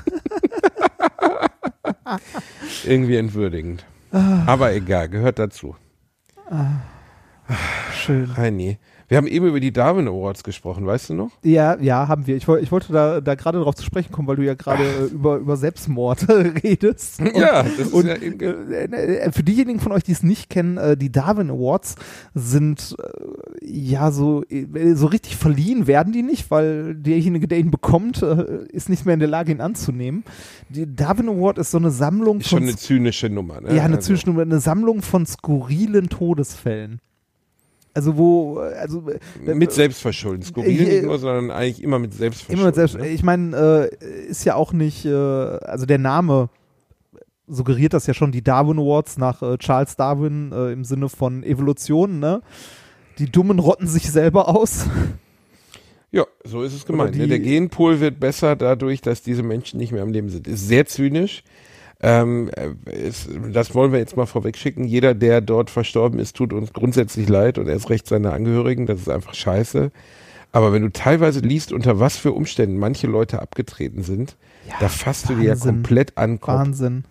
[2.86, 3.84] Irgendwie entwürdigend.
[4.12, 5.76] Aber egal, gehört dazu.
[7.96, 8.26] Schön.
[8.26, 8.78] Reini.
[9.14, 11.30] Wir haben eben über die Darwin Awards gesprochen, weißt du noch?
[11.44, 12.36] Ja, ja, haben wir.
[12.36, 15.06] Ich, ich wollte da, da gerade darauf zu sprechen kommen, weil du ja gerade äh,
[15.06, 16.28] über, über Selbstmord
[16.64, 17.20] redest.
[17.20, 20.24] Und, ja, das ist und ja eben, äh, äh, für diejenigen von euch, die es
[20.24, 21.94] nicht kennen, äh, die Darwin Awards
[22.34, 27.70] sind äh, ja so, äh, so richtig verliehen werden die nicht, weil derjenige, der ihn
[27.70, 30.24] bekommt, äh, ist nicht mehr in der Lage, ihn anzunehmen.
[30.70, 33.62] Die Darwin Award ist so eine Sammlung ist schon von eine zynische Nummer.
[33.62, 33.76] Ne?
[33.76, 37.00] ja, eine Also, Zwischennummer, eine Sammlung von skurrilen Todesfällen.
[37.94, 40.44] Also wo, äh, also äh, Mit Selbstverschulden.
[40.44, 42.60] Skurril Äh, nicht nur, sondern eigentlich immer mit Selbstverschulden.
[42.60, 43.08] Immer mit selbst, ne?
[43.10, 46.50] Ich meine, äh, ist ja auch nicht, äh, also der Name
[47.48, 51.44] suggeriert das ja schon, die Darwin Awards nach äh, Charles Darwin äh, im Sinne von
[51.44, 52.42] Evolution, ne?
[53.20, 54.88] Die Dummen rotten sich selber aus.
[56.12, 57.16] Ja, so ist es gemeint.
[57.16, 57.28] ne?
[57.28, 60.48] Der Genpool wird besser dadurch, dass diese Menschen nicht mehr am Leben sind.
[60.48, 61.44] Ist sehr zynisch.
[62.04, 64.84] Ähm, äh, ist, das wollen wir jetzt mal vorweg schicken.
[64.84, 68.86] Jeder, der dort verstorben ist, tut uns grundsätzlich leid und erst recht seine Angehörigen.
[68.86, 69.90] Das ist einfach scheiße.
[70.52, 74.36] Aber wenn du teilweise liest, unter was für Umständen manche Leute abgetreten sind,
[74.80, 75.76] da fasst du dir ja Wahnsinn.
[75.76, 76.60] komplett an Kopf.
[76.60, 77.06] Wahnsinn.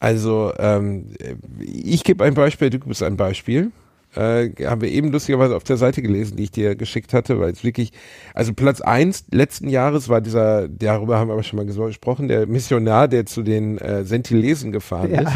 [0.00, 1.10] Also, ähm,
[1.60, 3.70] ich gebe ein Beispiel, du gibst ein Beispiel.
[4.14, 7.50] Äh, haben wir eben lustigerweise auf der Seite gelesen, die ich dir geschickt hatte, weil
[7.52, 7.92] es wirklich,
[8.34, 12.28] also Platz eins letzten Jahres war dieser, darüber haben wir aber schon mal ges- gesprochen,
[12.28, 15.20] der Missionar, der zu den äh, Sentilesen gefahren Ja.
[15.22, 15.32] ist,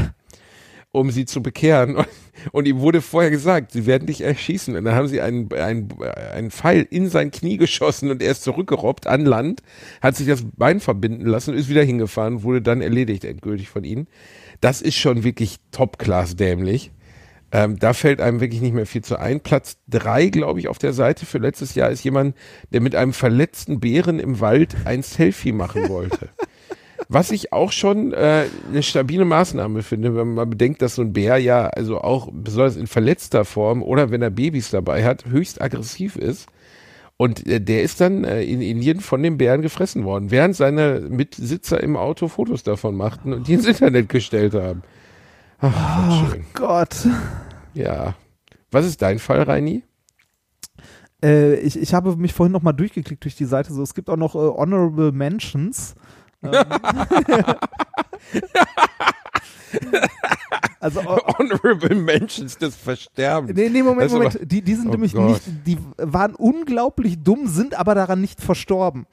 [0.93, 1.97] um sie zu bekehren.
[1.97, 2.07] Und,
[2.53, 4.77] und ihm wurde vorher gesagt, sie werden dich erschießen.
[4.77, 5.89] Und dann haben sie einen, einen,
[6.35, 9.63] einen Pfeil in sein Knie geschossen und er ist zurückgerobbt an Land,
[10.03, 13.85] hat sich das Bein verbinden lassen und ist wieder hingefahren, wurde dann erledigt endgültig von
[13.85, 14.07] ihnen.
[14.61, 16.93] Das ist schon wirklich Top-Class dämlich.
[17.53, 19.41] Ähm, da fällt einem wirklich nicht mehr viel zu ein.
[19.41, 22.37] Platz drei, glaube ich, auf der Seite für letztes Jahr ist jemand,
[22.73, 26.29] der mit einem verletzten Bären im Wald ein Selfie machen wollte.
[27.09, 31.13] Was ich auch schon äh, eine stabile Maßnahme finde, wenn man bedenkt, dass so ein
[31.13, 35.61] Bär ja also auch besonders in verletzter Form oder wenn er Babys dabei hat, höchst
[35.61, 36.49] aggressiv ist.
[37.17, 41.01] Und äh, der ist dann äh, in Indien von dem Bären gefressen worden, während seine
[41.09, 44.83] Mitsitzer im Auto Fotos davon machten und die ins Internet gestellt haben.
[45.59, 46.45] Ach, oh, schön.
[46.55, 47.07] Gott.
[47.75, 48.15] Ja.
[48.71, 49.83] Was ist dein Fall, Reini?
[51.23, 53.73] Äh, ich, ich habe mich vorhin noch mal durchgeklickt durch die Seite.
[53.73, 55.95] So, es gibt auch noch äh, Honorable Mentions.
[56.43, 56.53] Ähm,
[60.81, 63.57] also oh, Honorable Mentions des Versterbens.
[63.57, 64.39] Nee, nee, Moment, ist Moment.
[64.43, 65.29] Die, die sind Oh nämlich Gott.
[65.29, 69.07] nicht, die waren unglaublich dumm, sind aber daran nicht verstorben.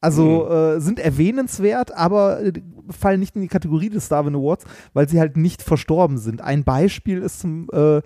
[0.00, 0.52] Also Mhm.
[0.52, 2.52] äh, sind erwähnenswert, aber äh,
[2.90, 6.40] fallen nicht in die Kategorie des Darwin Awards, weil sie halt nicht verstorben sind.
[6.40, 8.00] Ein Beispiel ist zum äh,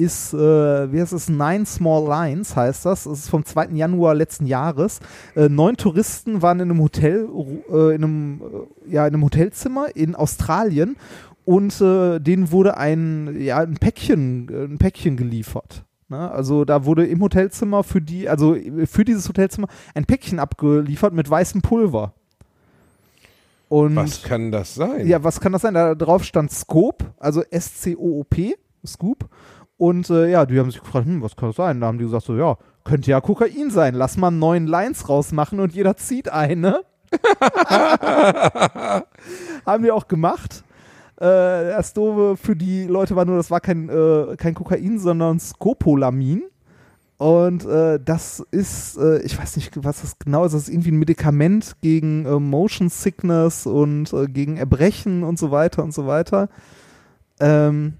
[0.00, 3.02] ist, äh, wie heißt es, Nine Small Lines heißt das.
[3.02, 3.70] Das ist vom 2.
[3.74, 5.00] Januar letzten Jahres.
[5.34, 7.28] Äh, neun Touristen waren in einem Hotel,
[7.68, 8.40] äh, in einem,
[8.86, 10.96] äh, ja, in einem Hotelzimmer in Australien
[11.44, 15.84] und äh, denen wurde ein, ja, ein Päckchen, ein Päckchen geliefert.
[16.08, 16.30] Ne?
[16.30, 18.56] Also da wurde im Hotelzimmer für die, also
[18.86, 22.14] für dieses Hotelzimmer ein Päckchen abgeliefert mit weißem Pulver.
[23.68, 25.06] Und Was kann das sein?
[25.06, 25.74] ja, was kann das sein?
[25.74, 28.56] Da drauf stand Scope, also S-C-O-O-P,
[28.86, 29.28] Scoop.
[29.76, 31.80] Und äh, ja, die haben sich gefragt, hm, was kann das sein?
[31.80, 33.94] Da haben die gesagt, so, ja, könnte ja Kokain sein.
[33.94, 36.80] Lass mal neun Lines rausmachen und jeder zieht eine.
[39.66, 40.64] haben die auch gemacht.
[41.20, 45.40] Äh, das Doofe für die Leute war nur, das war kein, äh, kein Kokain, sondern
[45.40, 46.42] Scopolamin.
[47.16, 50.92] Und äh, das ist, äh, ich weiß nicht, was das genau ist, das ist irgendwie
[50.92, 56.06] ein Medikament gegen äh, Motion Sickness und äh, gegen Erbrechen und so weiter und so
[56.06, 56.48] weiter.
[57.40, 57.94] Ähm,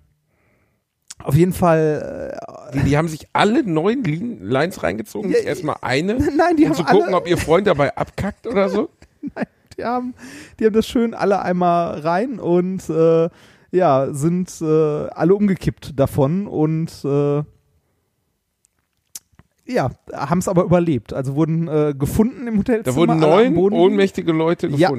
[1.21, 2.39] auf jeden Fall,
[2.75, 6.63] Die, die haben sich alle neun Lin- Lines reingezogen, Ja, erstmal eine, äh, nein, die
[6.63, 8.89] um haben zu gucken, alle, ob ihr Freund dabei abkackt oder so.
[9.79, 10.15] die haben,
[10.59, 13.29] die haben das schön alle einmal rein und äh,
[13.71, 17.43] ja, sind äh, alle umgekippt davon und äh,
[19.71, 21.13] ja, haben es aber überlebt.
[21.13, 22.95] Also wurden äh, gefunden im Hotelzimmer.
[22.95, 24.91] Da wurden neun ohnmächtige Leute Ja.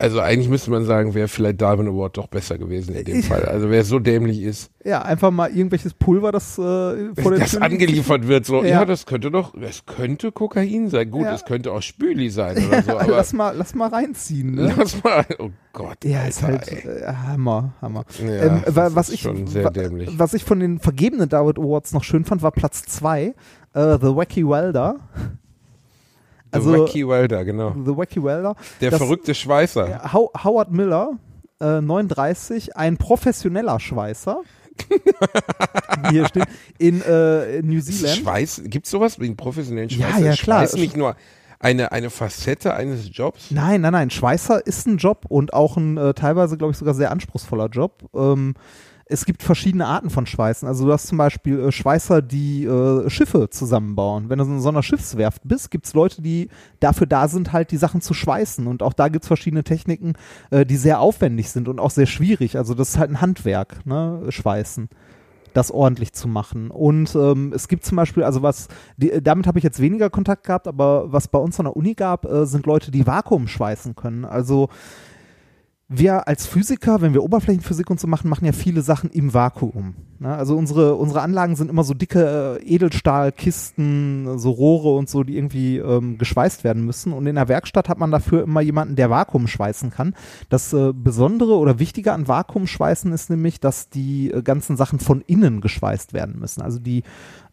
[0.00, 3.26] Also eigentlich müsste man sagen, wäre vielleicht Darwin Award doch besser gewesen in dem Ich-
[3.26, 3.42] Fall.
[3.46, 7.52] Also wer so dämlich ist, Ja, einfach mal irgendwelches Pulver, das äh, vor der das
[7.54, 7.62] liegt.
[7.64, 8.68] angeliefert wird, so, ja.
[8.68, 8.84] Ja.
[8.84, 11.10] das könnte doch, das könnte Kokain sein.
[11.10, 11.34] Gut, Ja.
[11.34, 14.54] es könnte auch Spüli sein oder so, aber lass mal, lass mal reinziehen.
[14.54, 14.72] Ne?
[14.78, 16.04] lass mal, oh Gott.
[16.04, 16.90] Ja, ist Alter, halt ey.
[17.02, 18.04] äh, Hammer, Hammer.
[18.24, 20.16] Ja, ähm, wa- das was ist ich, schon sehr wa- dämlich.
[20.16, 24.14] Was ich von den vergebenen David Awards noch schön fand, war Platz 2, äh, The
[24.14, 24.94] Wacky Welder.
[26.50, 27.72] Also, The Wacky Welder, genau.
[27.84, 28.54] The Wacky Welder.
[28.80, 29.88] Der das- verrückte Schweißer.
[29.88, 31.10] Ja, How Howard Miller,
[31.60, 34.40] äh, 39, ein professioneller Schweißer.
[34.88, 36.44] Wie hier steht,
[36.78, 38.18] in, äh, in New Zealand.
[38.18, 40.24] Schweiß, gibt's sowas wegen professionellen Ja, Schweißer?
[40.24, 40.60] ja, Ist klar.
[40.60, 41.16] Schweiß nicht nur
[41.60, 43.50] eine, eine Facette eines Jobs?
[43.50, 44.10] Nein, nein, nein.
[44.10, 48.04] Schweißer ist ein Job und auch ein äh, teilweise, glaube ich, sogar sehr anspruchsvoller Job.
[48.14, 48.54] Ähm,
[49.08, 50.68] es gibt verschiedene Arten von Schweißen.
[50.68, 54.28] Also du hast zum Beispiel äh, Schweißer, die äh, Schiffe zusammenbauen.
[54.28, 56.48] Wenn du in so einer Schiffswerft bist, gibt es Leute, die
[56.80, 58.66] dafür da sind, halt die Sachen zu schweißen.
[58.66, 60.14] Und auch da gibt es verschiedene Techniken,
[60.50, 62.56] äh, die sehr aufwendig sind und auch sehr schwierig.
[62.56, 64.26] Also das ist halt ein Handwerk, ne?
[64.28, 64.88] Schweißen
[65.54, 66.70] das ordentlich zu machen.
[66.70, 70.44] Und ähm, es gibt zum Beispiel, also was, die, damit habe ich jetzt weniger Kontakt
[70.44, 73.96] gehabt, aber was bei uns an der Uni gab, äh, sind Leute, die Vakuum schweißen
[73.96, 74.24] können.
[74.24, 74.68] Also
[75.90, 79.94] wir als Physiker, wenn wir Oberflächenphysik und so machen, machen ja viele Sachen im Vakuum.
[80.18, 80.28] Ne?
[80.28, 85.38] Also unsere, unsere Anlagen sind immer so dicke äh, Edelstahlkisten, so Rohre und so, die
[85.38, 87.14] irgendwie ähm, geschweißt werden müssen.
[87.14, 90.14] Und in der Werkstatt hat man dafür immer jemanden, der Vakuum schweißen kann.
[90.50, 95.22] Das äh, Besondere oder Wichtige an Vakuumschweißen ist nämlich, dass die äh, ganzen Sachen von
[95.22, 96.60] innen geschweißt werden müssen.
[96.60, 97.02] Also die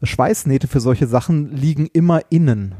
[0.03, 2.75] Schweißnähte für solche Sachen liegen immer innen.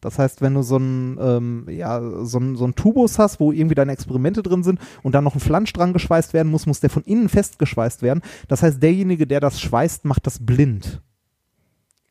[0.00, 3.50] Das heißt, wenn du so ein, ähm, ja, so ein, so ein Tubus hast, wo
[3.50, 6.80] irgendwie deine Experimente drin sind und dann noch ein Flansch dran geschweißt werden muss, muss
[6.80, 8.22] der von innen festgeschweißt werden.
[8.46, 11.02] Das heißt, derjenige, der das schweißt, macht das blind.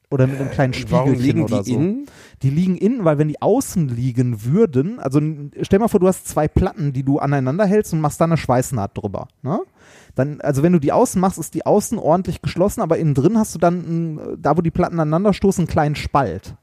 [0.09, 1.73] Oder mit einem kleinen Spiegelchen oder so.
[1.73, 2.05] Innen?
[2.41, 5.19] Die liegen innen, weil wenn die außen liegen würden, also
[5.61, 8.37] stell mal vor, du hast zwei Platten, die du aneinander hältst und machst da eine
[8.37, 9.27] Schweißnaht drüber.
[9.41, 9.59] Ne?
[10.15, 13.37] Dann, also wenn du die außen machst, ist die außen ordentlich geschlossen, aber innen drin
[13.37, 16.55] hast du dann, da wo die Platten aneinander stoßen, einen kleinen Spalt.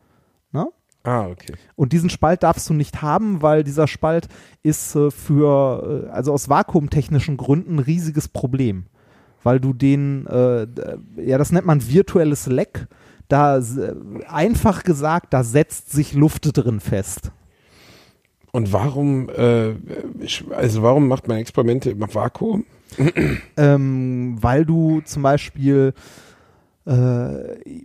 [1.04, 1.52] Ah, okay.
[1.76, 4.26] Und diesen Spalt darfst du nicht haben, weil dieser Spalt
[4.62, 8.86] ist äh, für, äh, also aus vakuumtechnischen Gründen ein riesiges Problem.
[9.42, 10.66] Weil du den, äh,
[11.18, 12.88] ja, das nennt man virtuelles Leck.
[13.28, 13.60] Da,
[14.28, 17.32] einfach gesagt, da setzt sich Luft drin fest.
[18.52, 19.74] Und warum, äh,
[20.56, 22.64] also warum macht man Experimente im Vakuum?
[23.56, 25.92] ähm, weil du zum Beispiel
[26.86, 27.84] äh,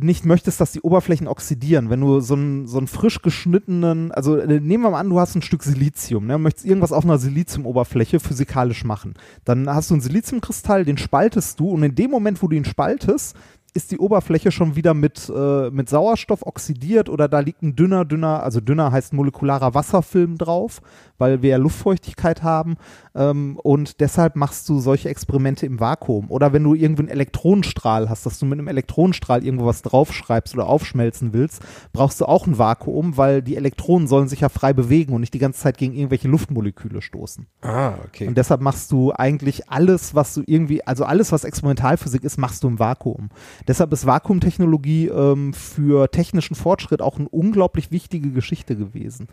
[0.00, 1.90] nicht möchtest, dass die Oberflächen oxidieren.
[1.90, 5.18] Wenn du so einen, so einen frisch geschnittenen, also äh, nehmen wir mal an, du
[5.18, 9.14] hast ein Stück Silizium, ne, möchtest irgendwas auf einer Siliziumoberfläche physikalisch machen.
[9.44, 12.64] Dann hast du einen Siliziumkristall, den spaltest du und in dem Moment, wo du ihn
[12.64, 13.36] spaltest,
[13.74, 18.04] ist die Oberfläche schon wieder mit, äh, mit Sauerstoff oxidiert oder da liegt ein dünner,
[18.04, 20.82] dünner, also dünner heißt molekularer Wasserfilm drauf,
[21.16, 22.76] weil wir ja Luftfeuchtigkeit haben
[23.14, 26.30] ähm, und deshalb machst du solche Experimente im Vakuum.
[26.30, 30.54] Oder wenn du irgendwie einen Elektronenstrahl hast, dass du mit einem Elektronenstrahl irgendwo was draufschreibst
[30.54, 34.72] oder aufschmelzen willst, brauchst du auch ein Vakuum, weil die Elektronen sollen sich ja frei
[34.72, 37.46] bewegen und nicht die ganze Zeit gegen irgendwelche Luftmoleküle stoßen.
[37.62, 38.26] Ah, okay.
[38.26, 42.64] Und deshalb machst du eigentlich alles, was du irgendwie, also alles, was Experimentalphysik ist, machst
[42.64, 43.30] du im Vakuum.
[43.68, 49.28] Deshalb ist Vakuumtechnologie ähm, für technischen Fortschritt auch eine unglaublich wichtige Geschichte gewesen.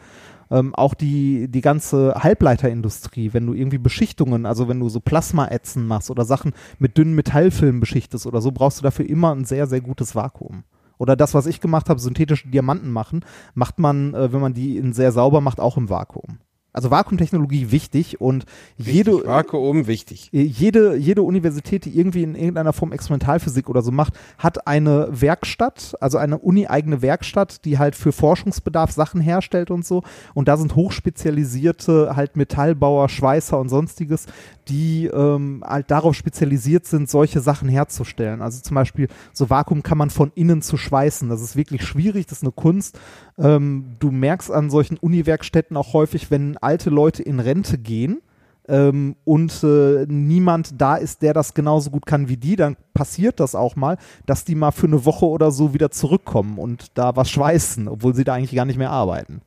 [0.52, 5.86] Ähm, auch die, die ganze Halbleiterindustrie, wenn du irgendwie Beschichtungen, also wenn du so Plasmaätzen
[5.86, 9.68] machst oder Sachen mit dünnen Metallfilmen beschichtest oder so, brauchst du dafür immer ein sehr,
[9.68, 10.64] sehr gutes Vakuum.
[10.98, 13.24] Oder das, was ich gemacht habe, synthetische Diamanten machen,
[13.54, 16.40] macht man, äh, wenn man die in sehr sauber macht, auch im Vakuum.
[16.72, 18.46] Also Vakuumtechnologie wichtig und
[18.78, 20.30] wichtig, jede Vakuum wichtig.
[20.34, 25.08] Äh, jede jede Universität, die irgendwie in irgendeiner Form Experimentalphysik oder so macht, hat eine
[25.10, 30.04] Werkstatt, also eine uni-eigene Werkstatt, die halt für Forschungsbedarf Sachen herstellt und so.
[30.36, 34.28] Und da sind hochspezialisierte halt Metallbauer, Schweißer und sonstiges,
[34.68, 38.42] die ähm, halt darauf spezialisiert sind, solche Sachen herzustellen.
[38.42, 41.30] Also zum Beispiel so Vakuum kann man von innen zu schweißen.
[41.30, 43.00] Das ist wirklich schwierig, das ist eine Kunst.
[43.40, 48.22] Ähm, du merkst an solchen Uni-Werkstätten auch häufig, wenn alte Leute in Rente gehen
[48.70, 53.40] ähm, und äh, niemand da ist, der das genauso gut kann wie die, dann passiert
[53.40, 53.98] das auch mal,
[54.28, 58.14] dass die mal für eine Woche oder so wieder zurückkommen und da was schweißen, obwohl
[58.14, 59.42] sie da eigentlich gar nicht mehr arbeiten.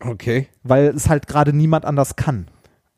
[0.00, 0.48] Okay.
[0.64, 2.48] Weil es halt gerade niemand anders kann.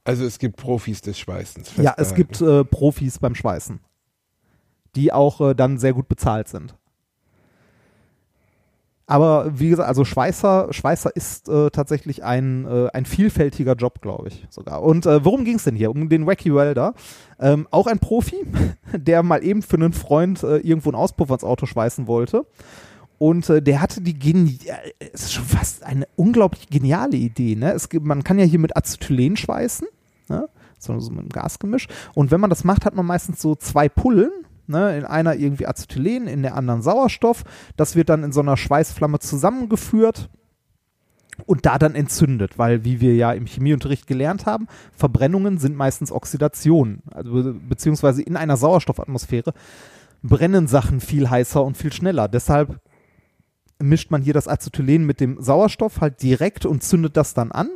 [0.05, 1.73] Also es gibt Profis des Schweißens.
[1.77, 3.81] Ja, es gibt äh, Profis beim Schweißen,
[4.97, 6.75] die auch äh, dann sehr gut bezahlt sind.
[9.11, 14.29] Aber wie gesagt, also Schweißer, Schweißer ist äh, tatsächlich ein, äh, ein vielfältiger Job, glaube
[14.29, 14.85] ich sogar.
[14.85, 15.91] Und äh, worum ging es denn hier?
[15.91, 16.95] Um den Wacky Welder.
[17.41, 18.47] Ähm, auch ein Profi,
[18.97, 22.47] der mal eben für einen Freund äh, irgendwo einen Auspuff ans Auto schweißen wollte.
[23.19, 24.61] Und äh, der hatte die Geni
[25.13, 27.57] es ist schon fast eine unglaublich geniale Idee.
[27.57, 27.73] Ne?
[27.73, 29.89] Es gibt, man kann ja hier mit Acetylen schweißen,
[30.29, 30.49] ne?
[30.79, 31.89] so, so mit einem Gasgemisch.
[32.15, 34.31] Und wenn man das macht, hat man meistens so zwei Pullen
[34.71, 37.43] Ne, in einer irgendwie Acetylen, in der anderen Sauerstoff.
[37.77, 40.31] Das wird dann in so einer Schweißflamme zusammengeführt
[41.45, 46.13] und da dann entzündet, weil wie wir ja im Chemieunterricht gelernt haben, Verbrennungen sind meistens
[46.13, 49.55] Oxidationen, also beziehungsweise in einer Sauerstoffatmosphäre
[50.23, 52.29] brennen Sachen viel heißer und viel schneller.
[52.29, 52.79] Deshalb
[53.81, 57.71] mischt man hier das Acetylen mit dem Sauerstoff halt direkt und zündet das dann an.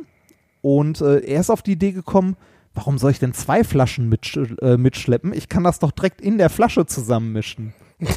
[0.61, 2.37] Und äh, er ist auf die Idee gekommen,
[2.75, 5.33] warum soll ich denn zwei Flaschen mitsch äh, mitschleppen?
[5.33, 7.73] Ich kann das doch direkt in der Flasche zusammenmischen.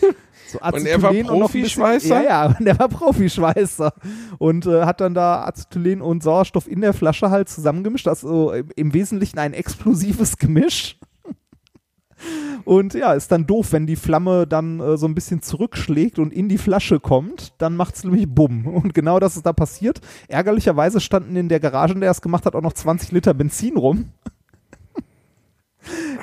[0.49, 2.23] So und er war Profischweißer?
[2.23, 3.93] Ja, ja, und er war Profischweißer.
[4.39, 8.09] Und äh, hat dann da Acetylen und Sauerstoff in der Flasche halt zusammengemischt.
[8.09, 10.99] Also im Wesentlichen ein explosives Gemisch.
[12.65, 16.33] Und ja, ist dann doof, wenn die Flamme dann äh, so ein bisschen zurückschlägt und
[16.33, 18.67] in die Flasche kommt, dann macht es nämlich Bumm.
[18.67, 20.01] Und genau das ist da passiert.
[20.27, 23.35] Ärgerlicherweise standen in der Garage, in der er es gemacht hat, auch noch 20 Liter
[23.35, 24.07] Benzin rum.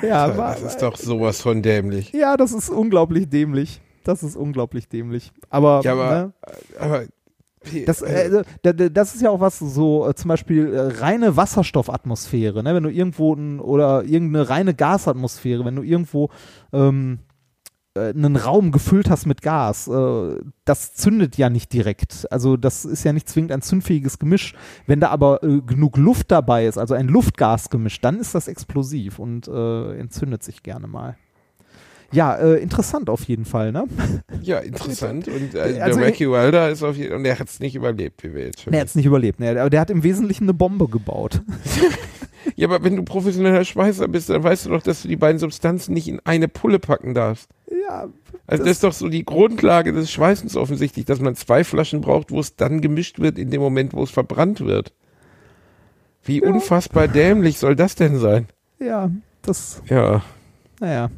[0.02, 2.12] Ja, war, das ist doch sowas von dämlich.
[2.12, 3.80] Ja, das ist unglaublich dämlich.
[4.04, 5.32] Das ist unglaublich dämlich.
[5.50, 6.32] Aber, ja, aber, ne?
[6.78, 7.04] aber
[7.86, 12.74] das, äh, das ist ja auch was, so äh, zum Beispiel äh, reine Wasserstoffatmosphäre, ne?
[12.74, 16.30] wenn du irgendwo ein, oder irgendeine reine Gasatmosphäre, wenn du irgendwo
[16.72, 17.25] ähm, äh,
[17.96, 22.30] einen Raum gefüllt hast mit Gas, äh, das zündet ja nicht direkt.
[22.30, 24.54] Also das ist ja nicht zwingend ein zündfähiges Gemisch.
[24.86, 29.18] Wenn da aber äh, genug Luft dabei ist, also ein Luftgasgemisch, dann ist das explosiv
[29.18, 31.16] und äh, entzündet sich gerne mal.
[32.12, 33.84] Ja, äh, interessant auf jeden Fall, ne?
[34.40, 35.26] Ja, interessant.
[35.28, 37.74] Und äh, Also, der Wacky Wilder ist auf jeden Fall, und der hat es nicht
[37.74, 39.60] überlebt, wie wir jetzt schon Er hat es nicht überlebt, ne?
[39.60, 41.42] aber der hat im Wesentlichen eine Bombe gebaut.
[42.54, 45.38] Ja, aber wenn du professioneller Schweißer bist, dann weißt du doch, dass du die beiden
[45.38, 47.50] Substanzen nicht in eine Pulle packen darfst.
[47.70, 48.08] Ja,
[48.46, 52.30] Also das, ist doch so die Grundlage des Schweißens offensichtlich, dass man zwei Flaschen braucht,
[52.30, 54.92] wo es dann gemischt wird in dem Moment, wo es verbrannt wird.
[56.22, 58.46] Wie unfassbar dämlich soll das denn sein?
[58.78, 59.10] ja,
[59.42, 60.22] das, Ja.
[60.80, 61.10] naja.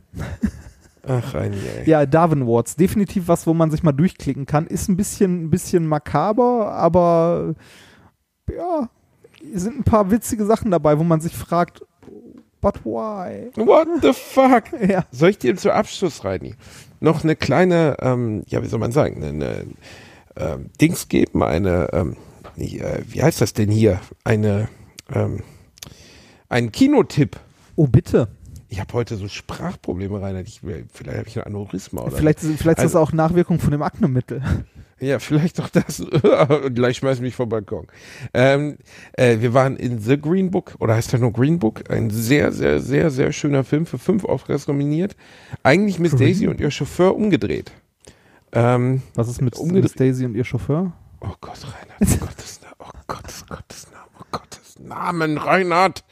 [1.06, 1.88] Ach, ein ey.
[1.88, 4.66] Ja, Darwin Awards, definitiv was, wo man sich mal durchklicken kann.
[4.66, 7.54] Ist ein bisschen, ein bisschen makaber, aber
[8.54, 8.90] ja,
[9.54, 11.82] sind ein paar witzige Sachen dabei, wo man sich fragt,
[12.60, 13.50] but why?
[13.56, 14.64] What the fuck?
[14.88, 16.54] Ja, Soll ich dir zur Abschluss, Reini,
[17.00, 19.66] noch eine kleine, ähm, ja, wie soll man sagen, eine,
[20.36, 22.16] ähm, Dings geben, eine, ähm,
[22.56, 24.00] nee, äh, wie heißt das denn hier?
[24.24, 24.68] Eine,
[25.12, 25.42] ähm,
[26.48, 27.36] ein Kinotipp.
[27.76, 28.28] oh bitte.
[28.70, 30.46] Ich habe heute so Sprachprobleme, Reinhard.
[30.46, 33.70] Ich, vielleicht habe ich ein Aneurysma oder Vielleicht, vielleicht ist Also- das auch Nachwirkung von
[33.70, 34.42] dem Aknemittel.
[35.00, 36.04] Ja, vielleicht doch das.
[36.74, 37.86] Gleich schmeiß mich vom Balkon.
[38.34, 38.78] Ähm,
[39.12, 41.88] äh, wir waren in The Green Book, oder heißt der nur Green Book?
[41.88, 45.14] Ein sehr, sehr, sehr, sehr schöner Film, für fünf Oscars nominiert.
[45.62, 47.70] Eigentlich Miss Daisy und ihr Chauffeur umgedreht.
[48.50, 50.92] Ähm, Was ist mit Umgedreht- Miss Daisy und ihr Chauffeur?
[51.20, 56.02] oh Gott, Reinhard, oh Gottes Namen, oh Gottes, Gottes Namen, oh Gottes Namen, Reinhard.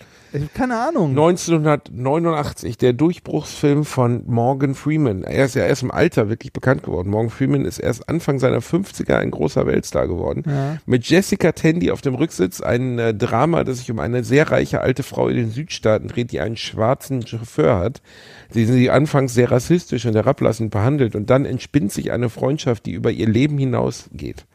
[0.54, 1.10] Keine Ahnung.
[1.10, 5.24] 1989, der Durchbruchsfilm von Morgan Freeman.
[5.24, 7.10] Er ist ja erst im Alter wirklich bekannt geworden.
[7.10, 10.42] Morgan Freeman ist erst Anfang seiner 50er ein großer Weltstar geworden.
[10.46, 10.78] Ja.
[10.86, 14.80] Mit Jessica Tandy auf dem Rücksitz ein äh, Drama, das sich um eine sehr reiche
[14.80, 18.02] alte Frau in den Südstaaten dreht, die einen schwarzen Chauffeur hat.
[18.50, 22.86] Sie sind sie anfangs sehr rassistisch und herablassend behandelt und dann entspinnt sich eine Freundschaft,
[22.86, 24.46] die über ihr Leben hinausgeht.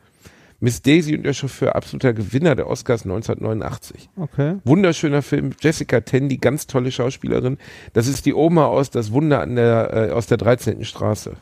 [0.63, 4.11] Miss Daisy und ihr Chauffeur, absoluter Gewinner der Oscars 1989.
[4.15, 4.57] Okay.
[4.63, 5.49] Wunderschöner Film.
[5.59, 7.57] Jessica Tandy, ganz tolle Schauspielerin.
[7.93, 10.85] Das ist die Oma aus Das Wunder an der, äh, aus der 13.
[10.85, 11.35] Straße.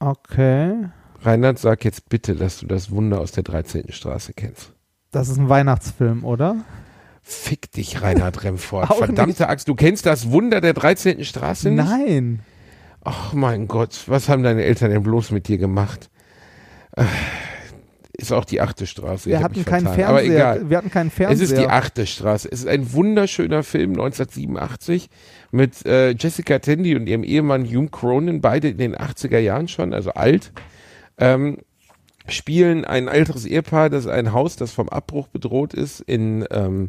[0.00, 0.90] Okay.
[1.22, 3.90] Reinhard, sag jetzt bitte, dass du das Wunder aus der 13.
[3.90, 4.74] Straße kennst.
[5.10, 6.56] Das ist ein Weihnachtsfilm, oder?
[7.22, 8.94] Fick dich, Reinhard Remford.
[8.98, 11.24] Verdammte Axt, du kennst das Wunder der 13.
[11.24, 11.88] Straße nicht?
[11.88, 12.40] Nein.
[13.02, 16.10] Ach mein Gott, was haben deine Eltern denn bloß mit dir gemacht?
[16.96, 17.04] Äh,
[18.18, 19.28] Ist auch die achte Straße.
[19.28, 20.04] Wir hatten keinen vertan.
[20.04, 20.38] Aber egal.
[20.38, 20.70] Fernseher.
[20.70, 21.42] Wir hatten keinen Es Fernseher.
[21.44, 22.48] ist die achte Straße.
[22.50, 25.10] Es ist ein wunderschöner Film, 1987,
[25.50, 29.92] mit äh, Jessica Tandy und ihrem Ehemann Hume Cronin, beide in den 80er Jahren schon,
[29.92, 30.52] also alt,
[31.18, 31.58] ähm,
[32.26, 36.88] spielen ein älteres Ehepaar, das ein Haus, das vom Abbruch bedroht ist, in, ähm,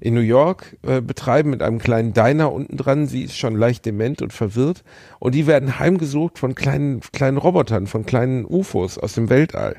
[0.00, 3.06] in New York äh, betreiben mit einem kleinen Diner unten dran.
[3.06, 4.82] Sie ist schon leicht dement und verwirrt.
[5.20, 9.76] Und die werden heimgesucht von kleinen, kleinen Robotern, von kleinen UFOs aus dem Weltall.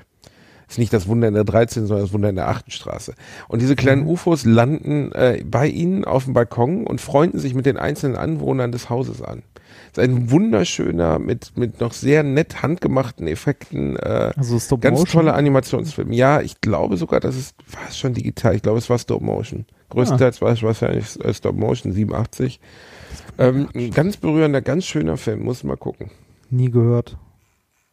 [0.67, 2.71] Ist nicht das Wunder in der 13, sondern das Wunder in der 8.
[2.71, 3.13] Straße.
[3.47, 7.65] Und diese kleinen UFOs landen äh, bei ihnen auf dem Balkon und freunden sich mit
[7.65, 9.43] den einzelnen Anwohnern des Hauses an.
[9.91, 15.21] Ist ein wunderschöner, mit, mit noch sehr nett handgemachten Effekten, äh, also Stop ganz Motion.
[15.21, 16.11] toller Animationsfilm.
[16.11, 18.55] Ja, ich glaube sogar, dass es war es schon digital.
[18.55, 19.65] Ich glaube, es war Stop Motion.
[19.89, 22.59] Größtenteils war es wahrscheinlich äh, Stop Motion 87.
[23.37, 25.43] Ähm, ein ganz berührender, ganz schöner Film.
[25.43, 26.11] Muss mal gucken.
[26.49, 27.17] Nie gehört.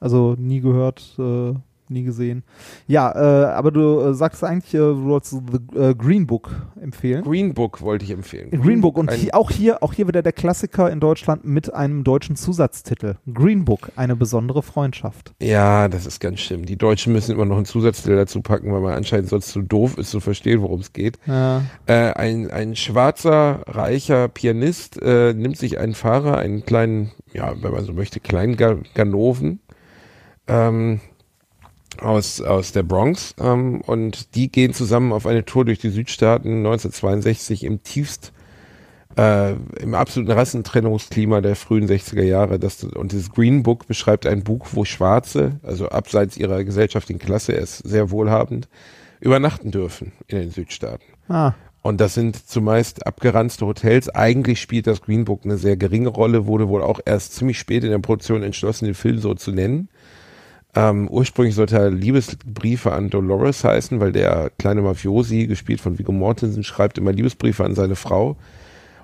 [0.00, 1.54] Also nie gehört, äh,
[1.92, 2.42] nie gesehen.
[2.86, 7.22] Ja, äh, aber du äh, sagst eigentlich, äh, du wolltest The äh, Green Book empfehlen.
[7.22, 8.50] Green Book wollte ich empfehlen.
[8.50, 12.04] Green Book und hier, auch hier, auch hier wieder der Klassiker in Deutschland mit einem
[12.04, 13.14] deutschen Zusatztitel.
[13.32, 15.34] Green Book, eine besondere Freundschaft.
[15.40, 16.66] Ja, das ist ganz schlimm.
[16.66, 19.98] Die Deutschen müssen immer noch einen Zusatzteil dazu packen, weil man anscheinend sonst zu doof
[19.98, 21.18] ist zu verstehen, worum es geht.
[21.26, 21.62] Ja.
[21.86, 27.72] Äh, ein, ein schwarzer, reicher Pianist äh, nimmt sich einen Fahrer, einen kleinen, ja, wenn
[27.72, 29.60] man so möchte, kleinen Ga Ganoven
[30.48, 31.00] ähm,
[32.00, 36.58] aus, aus der Bronx ähm, und die gehen zusammen auf eine Tour durch die Südstaaten
[36.58, 38.32] 1962 im tiefst
[39.16, 42.58] äh, im absoluten Rassentrennungsklima der frühen 60er Jahre.
[42.58, 47.52] Das, und dieses Green Book beschreibt ein Buch, wo Schwarze, also abseits ihrer gesellschaftlichen Klasse,
[47.52, 48.68] er ist sehr wohlhabend,
[49.20, 51.04] übernachten dürfen in den Südstaaten.
[51.28, 54.08] Ah, Und das sind zumeist abgeranzte Hotels.
[54.08, 57.84] Eigentlich spielt das Green Book eine sehr geringe Rolle, wurde wohl auch erst ziemlich spät
[57.84, 59.88] in der Produktion entschlossen, den Film so zu nennen.
[60.74, 66.12] Ähm, ursprünglich sollte er Liebesbriefe an Dolores heißen, weil der kleine Mafiosi, gespielt von Viggo
[66.12, 68.36] Mortensen, schreibt immer Liebesbriefe an seine Frau.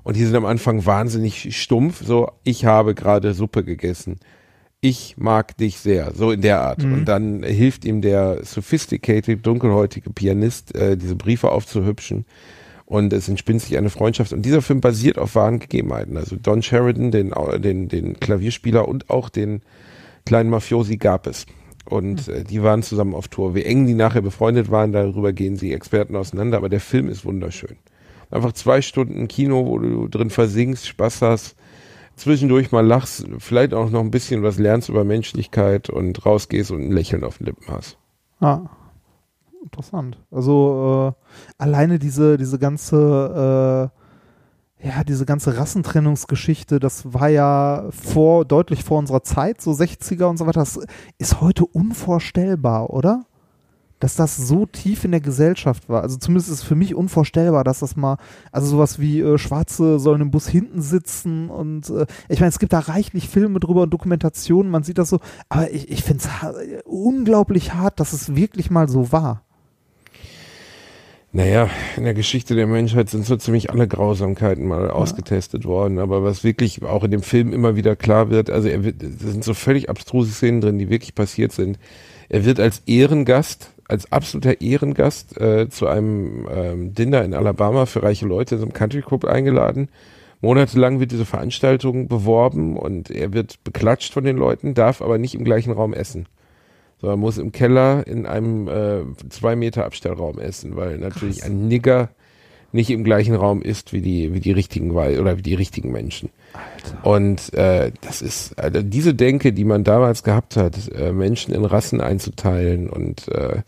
[0.03, 2.03] Und die sind am Anfang wahnsinnig stumpf.
[2.03, 4.19] So, ich habe gerade Suppe gegessen.
[4.81, 6.13] Ich mag dich sehr.
[6.15, 6.83] So in der Art.
[6.83, 6.93] Mhm.
[6.95, 12.25] Und dann hilft ihm der sophisticated, dunkelhäutige Pianist, äh, diese Briefe aufzuhübschen.
[12.87, 14.33] Und es entspinnt sich eine Freundschaft.
[14.33, 16.17] Und dieser Film basiert auf wahren Gegebenheiten.
[16.17, 19.61] Also Don Sheridan, den, den, den Klavierspieler und auch den
[20.25, 21.45] kleinen Mafiosi gab es.
[21.89, 23.55] Und äh, die waren zusammen auf Tour.
[23.55, 26.59] Wie eng die nachher befreundet waren, darüber gehen sie Experten auseinander.
[26.59, 27.77] Aber der Film ist wunderschön.
[28.31, 31.57] Einfach zwei Stunden Kino, wo du drin versinkst, Spaß hast,
[32.17, 36.83] zwischendurch mal lachst, vielleicht auch noch ein bisschen was lernst über Menschlichkeit und rausgehst und
[36.83, 37.97] ein Lächeln auf den Lippen hast.
[38.41, 38.67] Ah,
[39.63, 40.19] interessant.
[40.31, 43.98] Also äh, alleine diese, diese ganze, äh,
[44.81, 50.37] ja, diese ganze Rassentrennungsgeschichte, das war ja vor, deutlich vor unserer Zeit, so 60er und
[50.37, 50.61] so weiter.
[50.61, 50.79] Das
[51.19, 53.25] ist heute unvorstellbar, oder?
[54.01, 56.03] dass das so tief in der Gesellschaft war.
[56.03, 58.17] Also zumindest ist es für mich unvorstellbar, dass das mal,
[58.53, 62.59] also sowas wie äh, Schwarze sollen im Bus hinten sitzen und äh, ich meine, es
[62.59, 66.23] gibt da reichlich Filme drüber und Dokumentationen, man sieht das so, aber ich, ich finde
[66.23, 66.55] es ha
[66.85, 69.43] unglaublich hart, dass es wirklich mal so war.
[71.31, 74.91] Naja, in der Geschichte der Menschheit sind so ziemlich alle Grausamkeiten mal ja.
[74.91, 75.99] ausgetestet worden.
[75.99, 79.21] Aber was wirklich auch in dem Film immer wieder klar wird, also er wird, es
[79.21, 81.79] sind so völlig abstruse Szenen drin, die wirklich passiert sind.
[82.31, 88.03] Er wird als Ehrengast als absoluter Ehrengast äh, zu einem ähm, Dinner in Alabama für
[88.03, 89.89] reiche Leute in so einem Country Club eingeladen.
[90.41, 95.35] Monatelang wird diese Veranstaltung beworben und er wird beklatscht von den Leuten, darf aber nicht
[95.35, 96.27] im gleichen Raum essen.
[97.01, 101.51] So, er muss im Keller in einem äh, zwei Meter Abstellraum essen, weil natürlich Krass.
[101.51, 102.11] ein Nigger
[102.73, 106.31] nicht im gleichen Raum ist wie die wie die richtigen oder wie die richtigen Menschen.
[106.53, 107.07] Alter.
[107.07, 111.65] Und äh, das ist also diese Denke, die man damals gehabt hat, äh, Menschen in
[111.65, 113.63] Rassen einzuteilen und äh,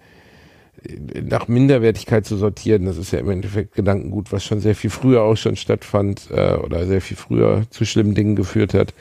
[1.23, 5.23] nach Minderwertigkeit zu sortieren, das ist ja im Endeffekt Gedankengut, was schon sehr viel früher
[5.23, 8.95] auch schon stattfand äh, oder sehr viel früher zu schlimmen Dingen geführt hat.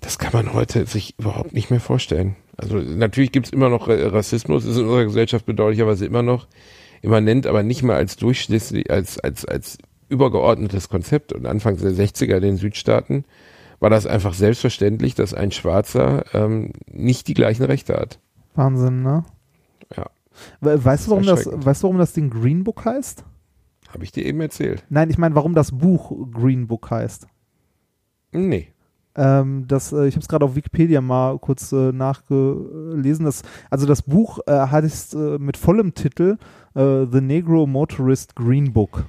[0.00, 2.36] Das kann man heute sich überhaupt nicht mehr vorstellen.
[2.62, 6.46] Also natürlich gibt es immer noch Rassismus, ist in unserer Gesellschaft bedauerlicherweise immer noch
[7.02, 11.32] immanent, aber nicht mal als durchschnittlich, als, als, als übergeordnetes Konzept.
[11.32, 13.24] Und Anfang der 60er in den Südstaaten
[13.80, 18.20] war das einfach selbstverständlich, dass ein Schwarzer ähm, nicht die gleichen Rechte hat.
[18.54, 19.24] Wahnsinn, ne?
[19.96, 20.06] Ja.
[20.60, 23.24] Weißt du, warum das, weißt du, warum das Ding Green Book heißt?
[23.88, 24.84] Habe ich dir eben erzählt.
[24.88, 27.26] Nein, ich meine, warum das Buch Green Book heißt.
[28.32, 28.71] Nee.
[29.16, 33.24] Ähm, das, äh, ich habe es gerade auf Wikipedia mal kurz äh, nachgelesen.
[33.24, 36.38] Das, also das Buch äh, heißt äh, mit vollem Titel
[36.74, 39.04] äh, The Negro Motorist Green Book.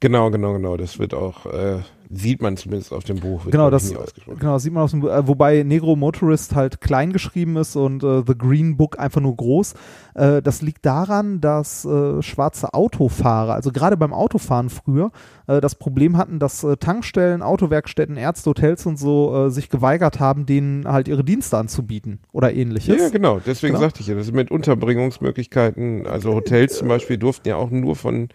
[0.00, 0.76] Genau, genau, genau.
[0.76, 1.78] Das wird auch, äh,
[2.10, 3.44] sieht man zumindest auf dem Buch.
[3.50, 5.10] Genau, das, genau, das sieht man auf dem Buch.
[5.10, 9.36] Äh, wobei Negro Motorist halt klein geschrieben ist und äh, The Green Book einfach nur
[9.36, 9.74] groß.
[10.14, 15.10] Äh, das liegt daran, dass äh, schwarze Autofahrer, also gerade beim Autofahren früher,
[15.46, 20.46] äh, das Problem hatten, dass äh, Tankstellen, Autowerkstätten, Ärzte, Hotels und so sich geweigert haben,
[20.46, 22.98] denen halt ihre Dienste anzubieten oder ähnliches.
[22.98, 23.40] Ja, genau.
[23.44, 23.84] Deswegen genau.
[23.84, 27.96] sagte ich ja, das ist mit Unterbringungsmöglichkeiten, also Hotels zum Beispiel durften ja auch nur
[27.96, 28.28] von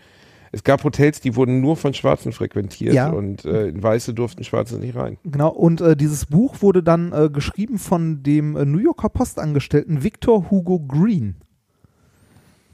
[0.51, 3.09] es gab Hotels, die wurden nur von Schwarzen frequentiert ja.
[3.09, 5.17] und äh, Weiße durften Schwarze nicht rein.
[5.23, 10.03] Genau, und äh, dieses Buch wurde dann äh, geschrieben von dem äh, New Yorker Postangestellten
[10.03, 11.35] Victor Hugo Green.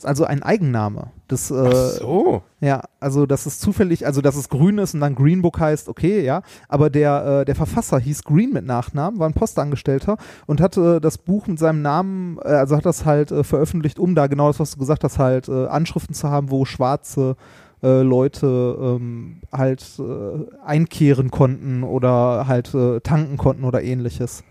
[0.04, 1.08] Also ein Eigenname.
[1.28, 2.44] Das, äh, Ach so.
[2.62, 5.90] Ja, also dass es zufällig, also dass es grün ist und dann Green Book heißt,
[5.90, 6.44] okay, ja.
[6.70, 11.18] Aber der, äh, der Verfasser hieß Green mit Nachnamen, war ein Postangestellter und hatte das
[11.18, 14.80] Buch mit seinem Namen, also hat das halt veröffentlicht, um da genau das, was du
[14.80, 21.84] gesagt hast, halt Anschriften zu haben, wo schwarze äh, Leute ähm, halt äh, einkehren konnten
[21.84, 24.44] oder halt äh, tanken konnten oder ähnliches.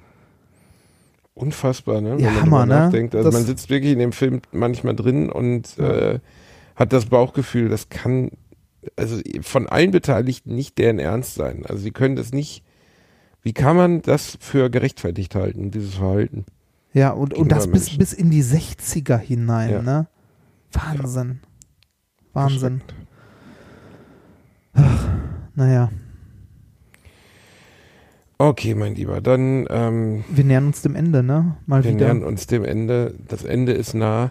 [1.35, 2.12] Unfassbar, ne?
[2.12, 2.74] Wenn ja, man Hammer, ne?
[2.74, 3.14] nachdenkt.
[3.14, 6.20] Also das man sitzt wirklich in dem Film manchmal drin und äh,
[6.77, 8.31] hat das Bauchgefühl, das kann
[8.95, 11.64] also von allen Beteiligten nicht deren Ernst sein.
[11.66, 12.62] Also sie können das nicht.
[13.43, 16.47] Wie kann man das für gerechtfertigt halten, dieses Verhalten?
[16.93, 19.83] Ja, und, und das bis, bis in die 60er hinein, ja.
[19.83, 20.07] ne?
[20.72, 21.41] Wahnsinn.
[21.43, 21.49] Ja.
[22.33, 22.83] Wahnsinn.
[22.87, 23.05] Geschickt.
[24.77, 25.09] Ach,
[25.55, 25.91] naja.
[28.39, 29.66] Okay, mein Lieber, dann.
[29.70, 31.57] Ähm, wir nähern uns dem Ende, ne?
[31.66, 32.12] Mal wir wieder.
[32.12, 33.14] nähern uns dem Ende.
[33.29, 34.31] Das Ende ist nah.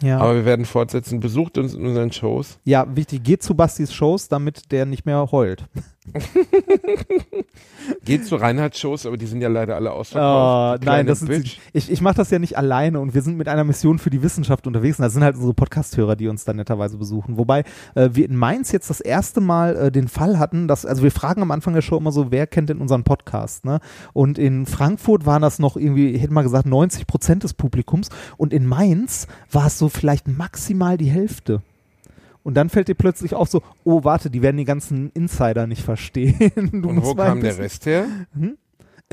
[0.00, 0.18] Ja.
[0.18, 1.20] Aber wir werden fortsetzen.
[1.20, 2.58] Besucht uns in unseren Shows.
[2.64, 5.66] Ja, wichtig, geht zu Bastis Shows, damit der nicht mehr heult.
[8.04, 10.82] Geht zu Reinhardt-Shows, aber die sind ja leider alle Oh, ausverkauft.
[10.82, 13.48] Du nein, das sind ich, ich mache das ja nicht alleine und wir sind mit
[13.48, 16.56] einer Mission für die Wissenschaft unterwegs und das sind halt unsere Podcast-Hörer, die uns dann
[16.56, 17.36] netterweise besuchen.
[17.36, 21.02] Wobei äh, wir in Mainz jetzt das erste Mal äh, den Fall hatten, dass, also
[21.02, 23.80] wir fragen am Anfang der Show immer so, wer kennt denn unseren Podcast, ne?
[24.12, 28.08] Und in Frankfurt waren das noch irgendwie, ich hätte mal gesagt, 90 Prozent des Publikums
[28.36, 31.62] und in Mainz war es so vielleicht maximal die Hälfte.
[32.42, 35.82] Und dann fällt dir plötzlich auf so, oh warte, die werden die ganzen Insider nicht
[35.82, 36.52] verstehen.
[36.82, 38.06] Du Und wo kam der Rest her?
[38.38, 38.54] äh,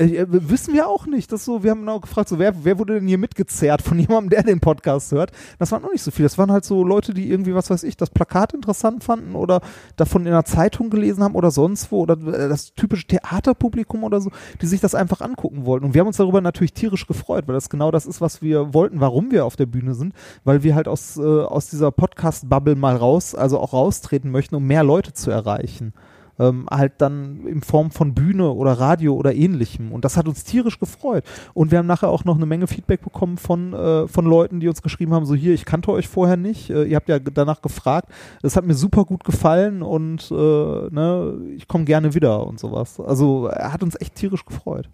[0.00, 1.30] äh, wissen wir auch nicht.
[1.30, 4.30] Das so, wir haben auch gefragt, so, wer, wer wurde denn hier mitgezerrt von jemandem,
[4.30, 5.32] der den Podcast hört?
[5.58, 6.26] Das waren auch nicht so viele.
[6.26, 9.60] Das waren halt so Leute, die irgendwie, was weiß ich, das Plakat interessant fanden oder
[9.96, 14.20] davon in einer Zeitung gelesen haben oder sonst wo oder äh, das typische Theaterpublikum oder
[14.20, 14.30] so,
[14.62, 15.86] die sich das einfach angucken wollten.
[15.86, 18.72] Und wir haben uns darüber natürlich tierisch gefreut, weil das genau das ist, was wir
[18.72, 22.74] wollten, warum wir auf der Bühne sind, weil wir halt aus, äh, aus dieser Podcast-Bubble
[22.74, 25.92] mal raus, also auch raustreten möchten, um mehr Leute zu erreichen
[26.40, 29.92] ähm, halt dann in Form von Bühne oder Radio oder ähnlichem.
[29.92, 31.24] Und das hat uns tierisch gefreut.
[31.54, 34.68] Und wir haben nachher auch noch eine Menge Feedback bekommen von, äh, von Leuten, die
[34.68, 37.62] uns geschrieben haben, so hier, ich kannte euch vorher nicht, äh, ihr habt ja danach
[37.62, 38.08] gefragt,
[38.42, 42.98] das hat mir super gut gefallen und äh, ne, ich komme gerne wieder und sowas.
[43.00, 44.88] Also er hat uns echt tierisch gefreut.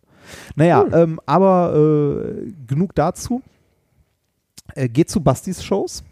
[0.57, 3.42] Naja, ähm, aber äh, genug dazu.
[4.74, 6.03] Äh, geht zu Bastis Shows.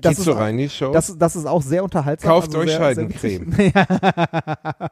[0.00, 0.92] Geht ist rein, die Show.
[0.92, 2.30] das, das ist auch sehr unterhaltsam.
[2.30, 3.52] Kauft also euch sehr, Scheidencreme.
[3.52, 3.72] Sehr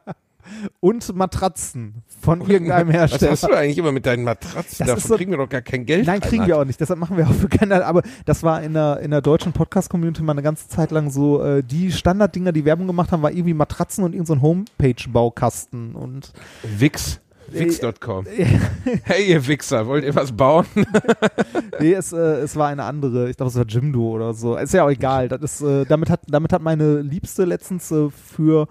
[0.79, 3.31] Und Matratzen von irgendeinem Was Hersteller.
[3.31, 4.85] hast du eigentlich immer mit deinen Matratzen?
[4.85, 6.05] Das Davon so- kriegen wir doch gar kein Geld.
[6.07, 6.79] Nein, kriegen wir auch nicht.
[6.79, 7.85] Deshalb machen wir auch für keine.
[7.85, 11.41] Aber das war in der, in der deutschen Podcast-Community mal eine ganze Zeit lang so,
[11.43, 15.95] äh, die Standarddinger, die Werbung gemacht haben, war irgendwie Matratzen und irgendein so Homepage-Baukasten.
[15.95, 16.33] Und
[16.63, 17.21] Wix.
[17.53, 18.25] Wix.com.
[19.03, 20.65] hey, ihr Wichser, wollt ihr was bauen?
[21.79, 23.29] nee, es, äh, es war eine andere.
[23.29, 24.55] Ich glaube, es war Jimdo oder so.
[24.55, 25.27] Ist ja auch egal.
[25.27, 28.67] Das ist, äh, damit, hat, damit hat meine Liebste letztens äh, für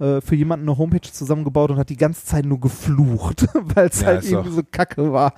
[0.00, 4.00] äh, für jemanden eine Homepage zusammengebaut und hat die ganze Zeit nur geflucht, weil es
[4.00, 5.34] Ja, halt irgendwie so kacke war.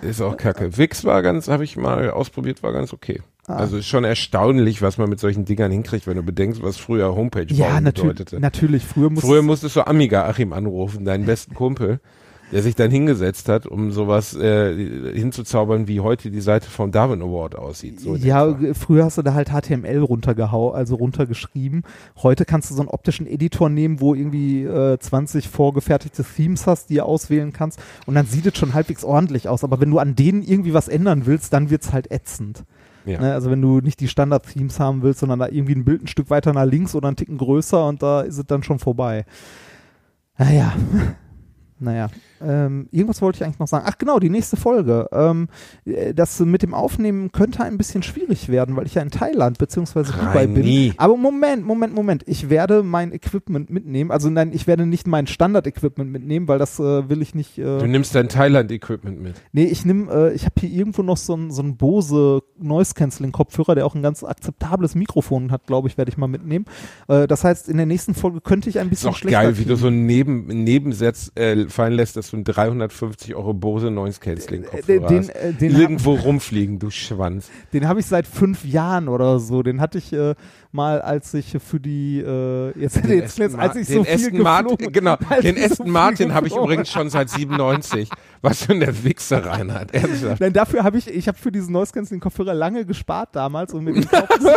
[0.00, 0.76] Ist auch kacke.
[0.78, 3.20] Wix war ganz, habe ich mal ausprobiert, war ganz okay.
[3.46, 3.56] Ah.
[3.56, 7.14] Also ist schon erstaunlich, was man mit solchen Dingern hinkriegt, wenn du bedenkst, was früher
[7.14, 8.16] Homepage Ja, bauen natürlich.
[8.16, 8.40] bedeutete.
[8.40, 12.00] Natürlich, früher musste Früher musstest du Amiga Achim anrufen, deinen besten Kumpel,
[12.52, 17.20] der sich dann hingesetzt hat, um sowas äh, hinzuzaubern, wie heute die Seite vom Darwin
[17.22, 18.00] Award aussieht.
[18.00, 21.82] So ja, früher hast du da halt HTML runtergehau, also runtergeschrieben.
[22.22, 26.90] Heute kannst du so einen optischen Editor nehmen, wo irgendwie äh, 20 vorgefertigte Themes hast,
[26.90, 27.80] die du auswählen kannst.
[28.06, 29.64] Und dann sieht es schon halbwegs ordentlich aus.
[29.64, 32.64] Aber wenn du an denen irgendwie was ändern willst, dann wird's halt ätzend.
[33.04, 33.20] ja.
[33.20, 33.34] Ne?
[33.34, 36.30] Also wenn du nicht die Standard-Themes haben willst, sondern da irgendwie ein Bild ein Stück
[36.30, 39.24] weiter nach links oder einen Ticken größer und da ist es dann schon vorbei.
[40.38, 40.72] Naja.
[41.80, 42.08] Naja,
[42.40, 43.84] ähm, irgendwas wollte ich eigentlich noch sagen.
[43.88, 45.08] Ach genau, die nächste Folge.
[45.12, 45.48] Ähm,
[45.84, 49.58] äh, das mit dem Aufnehmen könnte ein bisschen schwierig werden, weil ich ja in Thailand
[49.58, 50.94] beziehungsweise Dubai bin.
[50.96, 52.24] Aber Moment, Moment, Moment.
[52.26, 54.10] Ich werde mein Equipment mitnehmen.
[54.10, 57.58] Also nein, ich werde nicht mein Standard-Equipment mitnehmen, weil das äh, will ich nicht.
[57.58, 59.34] Äh, Du nimmst dein Thailand-Equipment mit.
[59.52, 62.94] Nee, ich nehme, äh, ich habe hier irgendwo noch so ein, so ein Bose Noise
[62.94, 66.66] Cancelling Kopfhörer, der auch ein ganz akzeptables Mikrofon hat, glaube ich, werde ich mal mitnehmen.
[67.08, 69.58] Äh, das heißt, in der nächsten Folge könnte ich ein Ist bisschen auch schlechter geil,
[69.58, 73.90] wie du so einen Neben Nebensatz äh, fallen lässt, dass du einen 350 Euro Bose
[73.90, 75.28] Noise Cancelling Kopfhörer den, hast.
[75.30, 77.50] äh, den, Irgendwo rumfliegen, du Schwanz.
[77.72, 79.62] den habe ich seit fünf Jahren oder so.
[79.62, 80.34] Den hatte ich äh,
[80.72, 84.14] mal, als ich für die äh, jetzt, jetzt, Aston jetzt als ich so den viel
[84.14, 88.08] Aston Martin, genau, den so Aston viel Martin habe ich übrigens schon seit 97.
[88.40, 90.40] Was für eine Wichser Reinhard, ernsthaft.
[90.40, 93.86] Nein, dafür habe ich, ich habe für diesen Noise Cancelling Kopfhörer lange gespart damals und
[93.86, 93.96] dem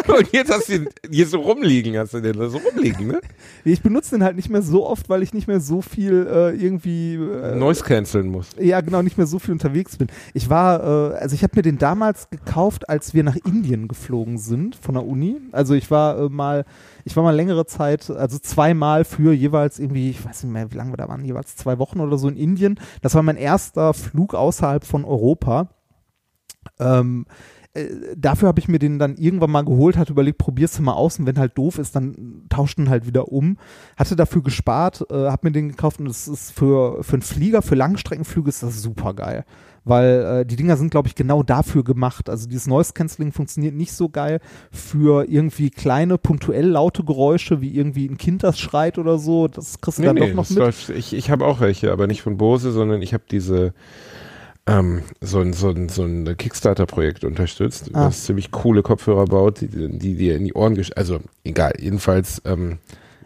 [0.07, 3.21] Und jetzt hast du ihn hier so rumliegen, hast du den da so rumliegen, ne?
[3.65, 6.55] ich benutze den halt nicht mehr so oft, weil ich nicht mehr so viel äh,
[6.55, 8.49] irgendwie äh, Noise canceln muss.
[8.59, 10.07] ja genau nicht mehr so viel unterwegs bin.
[10.33, 14.37] Ich war, äh, also ich habe mir den damals gekauft, als wir nach Indien geflogen
[14.37, 15.37] sind von der Uni.
[15.51, 16.65] Also ich war äh, mal,
[17.05, 20.77] ich war mal längere Zeit, also zweimal für jeweils irgendwie, ich weiß nicht mehr, wie
[20.77, 22.79] lange wir da waren, jeweils zwei Wochen oder so in Indien.
[23.01, 25.69] Das war mein erster Flug außerhalb von Europa.
[26.79, 27.25] Ähm,
[27.73, 27.87] äh,
[28.17, 31.19] dafür habe ich mir den dann irgendwann mal geholt, hatte überlegt, probierst du mal aus
[31.19, 33.57] und wenn halt doof ist, dann tauscht ihn halt wieder um.
[33.95, 37.61] Hatte dafür gespart, äh, habe mir den gekauft und das ist für, für einen Flieger,
[37.61, 39.45] für Langstreckenflüge ist das super geil.
[39.83, 42.29] Weil äh, die Dinger sind, glaube ich, genau dafür gemacht.
[42.29, 44.39] Also dieses Noise Cancelling funktioniert nicht so geil
[44.71, 49.47] für irgendwie kleine, punktuell laute Geräusche, wie irgendwie ein Kind, das schreit oder so.
[49.47, 50.59] Das kriegst du dann doch noch mit.
[50.59, 53.73] läuft, ich ich habe auch welche, aber nicht von Bose, sondern ich habe diese
[54.67, 58.05] ähm, so ein, so ein, so ein Kickstarter-Projekt unterstützt, Ah.
[58.05, 62.41] das ziemlich coole Kopfhörer baut, die, die dir in die Ohren gesch also egal, jedenfalls
[62.45, 62.77] ähm,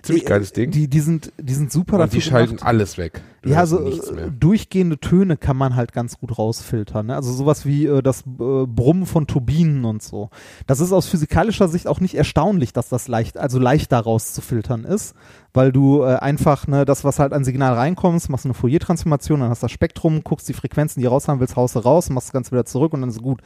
[0.06, 0.72] Ziemlich geiles Ding.
[0.72, 2.66] Die, die, sind, die sind super Und die schalten gemacht.
[2.68, 3.22] alles weg.
[3.41, 4.26] Du Ja, hörst so nichts mehr.
[4.28, 7.08] äh, durchgehende Töne kann man halt ganz gut rausfiltern.
[7.08, 7.16] Ne?
[7.16, 8.24] Also sowas wie äh, das äh,
[8.66, 10.30] Brummen von Turbinen und so.
[10.68, 14.84] Das ist aus physikalischer Sicht auch nicht erstaunlich, dass das leicht, also leicht da rauszufiltern
[14.84, 15.16] ist,
[15.53, 19.49] weil du äh, einfach ne, das, was halt an Signal reinkommst, machst eine Fourier-Transformation, dann
[19.49, 22.30] hast du das Spektrum, guckst die Frequenzen, die raus haben willst, haust du raus, machst
[22.30, 23.41] das Ganze wieder zurück und dann ist gut.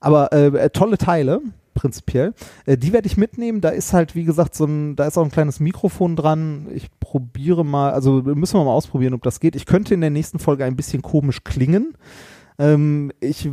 [0.00, 1.40] Aber äh, äh, tolle Teile,
[1.76, 2.34] prinzipiell.
[2.64, 3.60] Äh, die werde ich mitnehmen.
[3.60, 6.66] Da ist halt, wie gesagt, so ein, da ist auch ein kleines Mikrofon dran.
[6.74, 9.54] Ich probiere mal, also müssen wir mal ausprobieren, ob das geht.
[9.54, 11.94] Ich könnte in der nächsten Folge ein bisschen komisch klingen.
[12.58, 13.48] Ähm, ich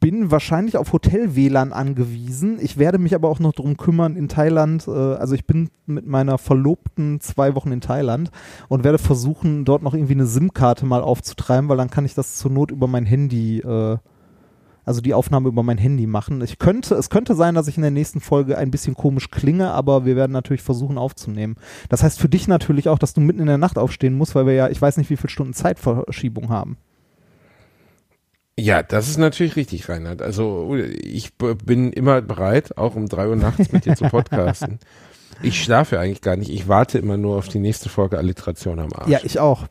[0.00, 2.58] bin wahrscheinlich auf Hotel-WLAN angewiesen.
[2.60, 4.86] Ich werde mich aber auch noch drum kümmern in Thailand.
[4.86, 8.30] Äh, also ich bin mit meiner Verlobten zwei Wochen in Thailand
[8.68, 12.36] und werde versuchen, dort noch irgendwie eine SIM-Karte mal aufzutreiben, weil dann kann ich das
[12.36, 13.98] zur Not über mein Handy äh,
[14.88, 16.40] also die Aufnahme über mein Handy machen.
[16.40, 19.70] Ich könnte, es könnte sein, dass ich in der nächsten Folge ein bisschen komisch klinge,
[19.70, 21.56] aber wir werden natürlich versuchen aufzunehmen.
[21.90, 24.46] Das heißt für dich natürlich auch, dass du mitten in der Nacht aufstehen musst, weil
[24.46, 26.78] wir ja, ich weiß nicht, wie viele Stunden Zeitverschiebung haben.
[28.58, 30.22] Ja, das ist natürlich richtig, Reinhard.
[30.22, 34.78] Also ich bin immer bereit, auch um drei Uhr nachts mit dir zu podcasten.
[35.42, 36.50] Ich schlafe eigentlich gar nicht.
[36.50, 39.08] Ich warte immer nur auf die nächste Folge Alliteration am Arsch.
[39.08, 39.66] Ja, ich auch.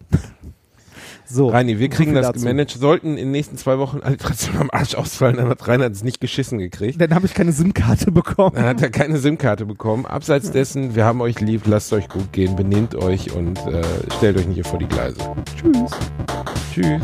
[1.30, 1.50] So.
[1.50, 2.40] Reini, wir kriegen das dazu.
[2.40, 2.72] gemanagt.
[2.72, 6.22] Sollten in den nächsten zwei Wochen Alliteration am Arsch ausfallen, dann hat Reinhard es nicht
[6.22, 7.00] geschissen gekriegt.
[7.00, 8.56] Dann habe ich keine SIM-Karte bekommen.
[8.56, 10.06] Dann hat er keine SIM-Karte bekommen.
[10.06, 13.84] Abseits dessen, wir haben euch lieb, lasst euch gut gehen, benehmt euch und äh,
[14.18, 15.20] stellt euch nicht hier vor die Gleise.
[15.56, 15.92] Tschüss.
[16.74, 17.02] Tschüss.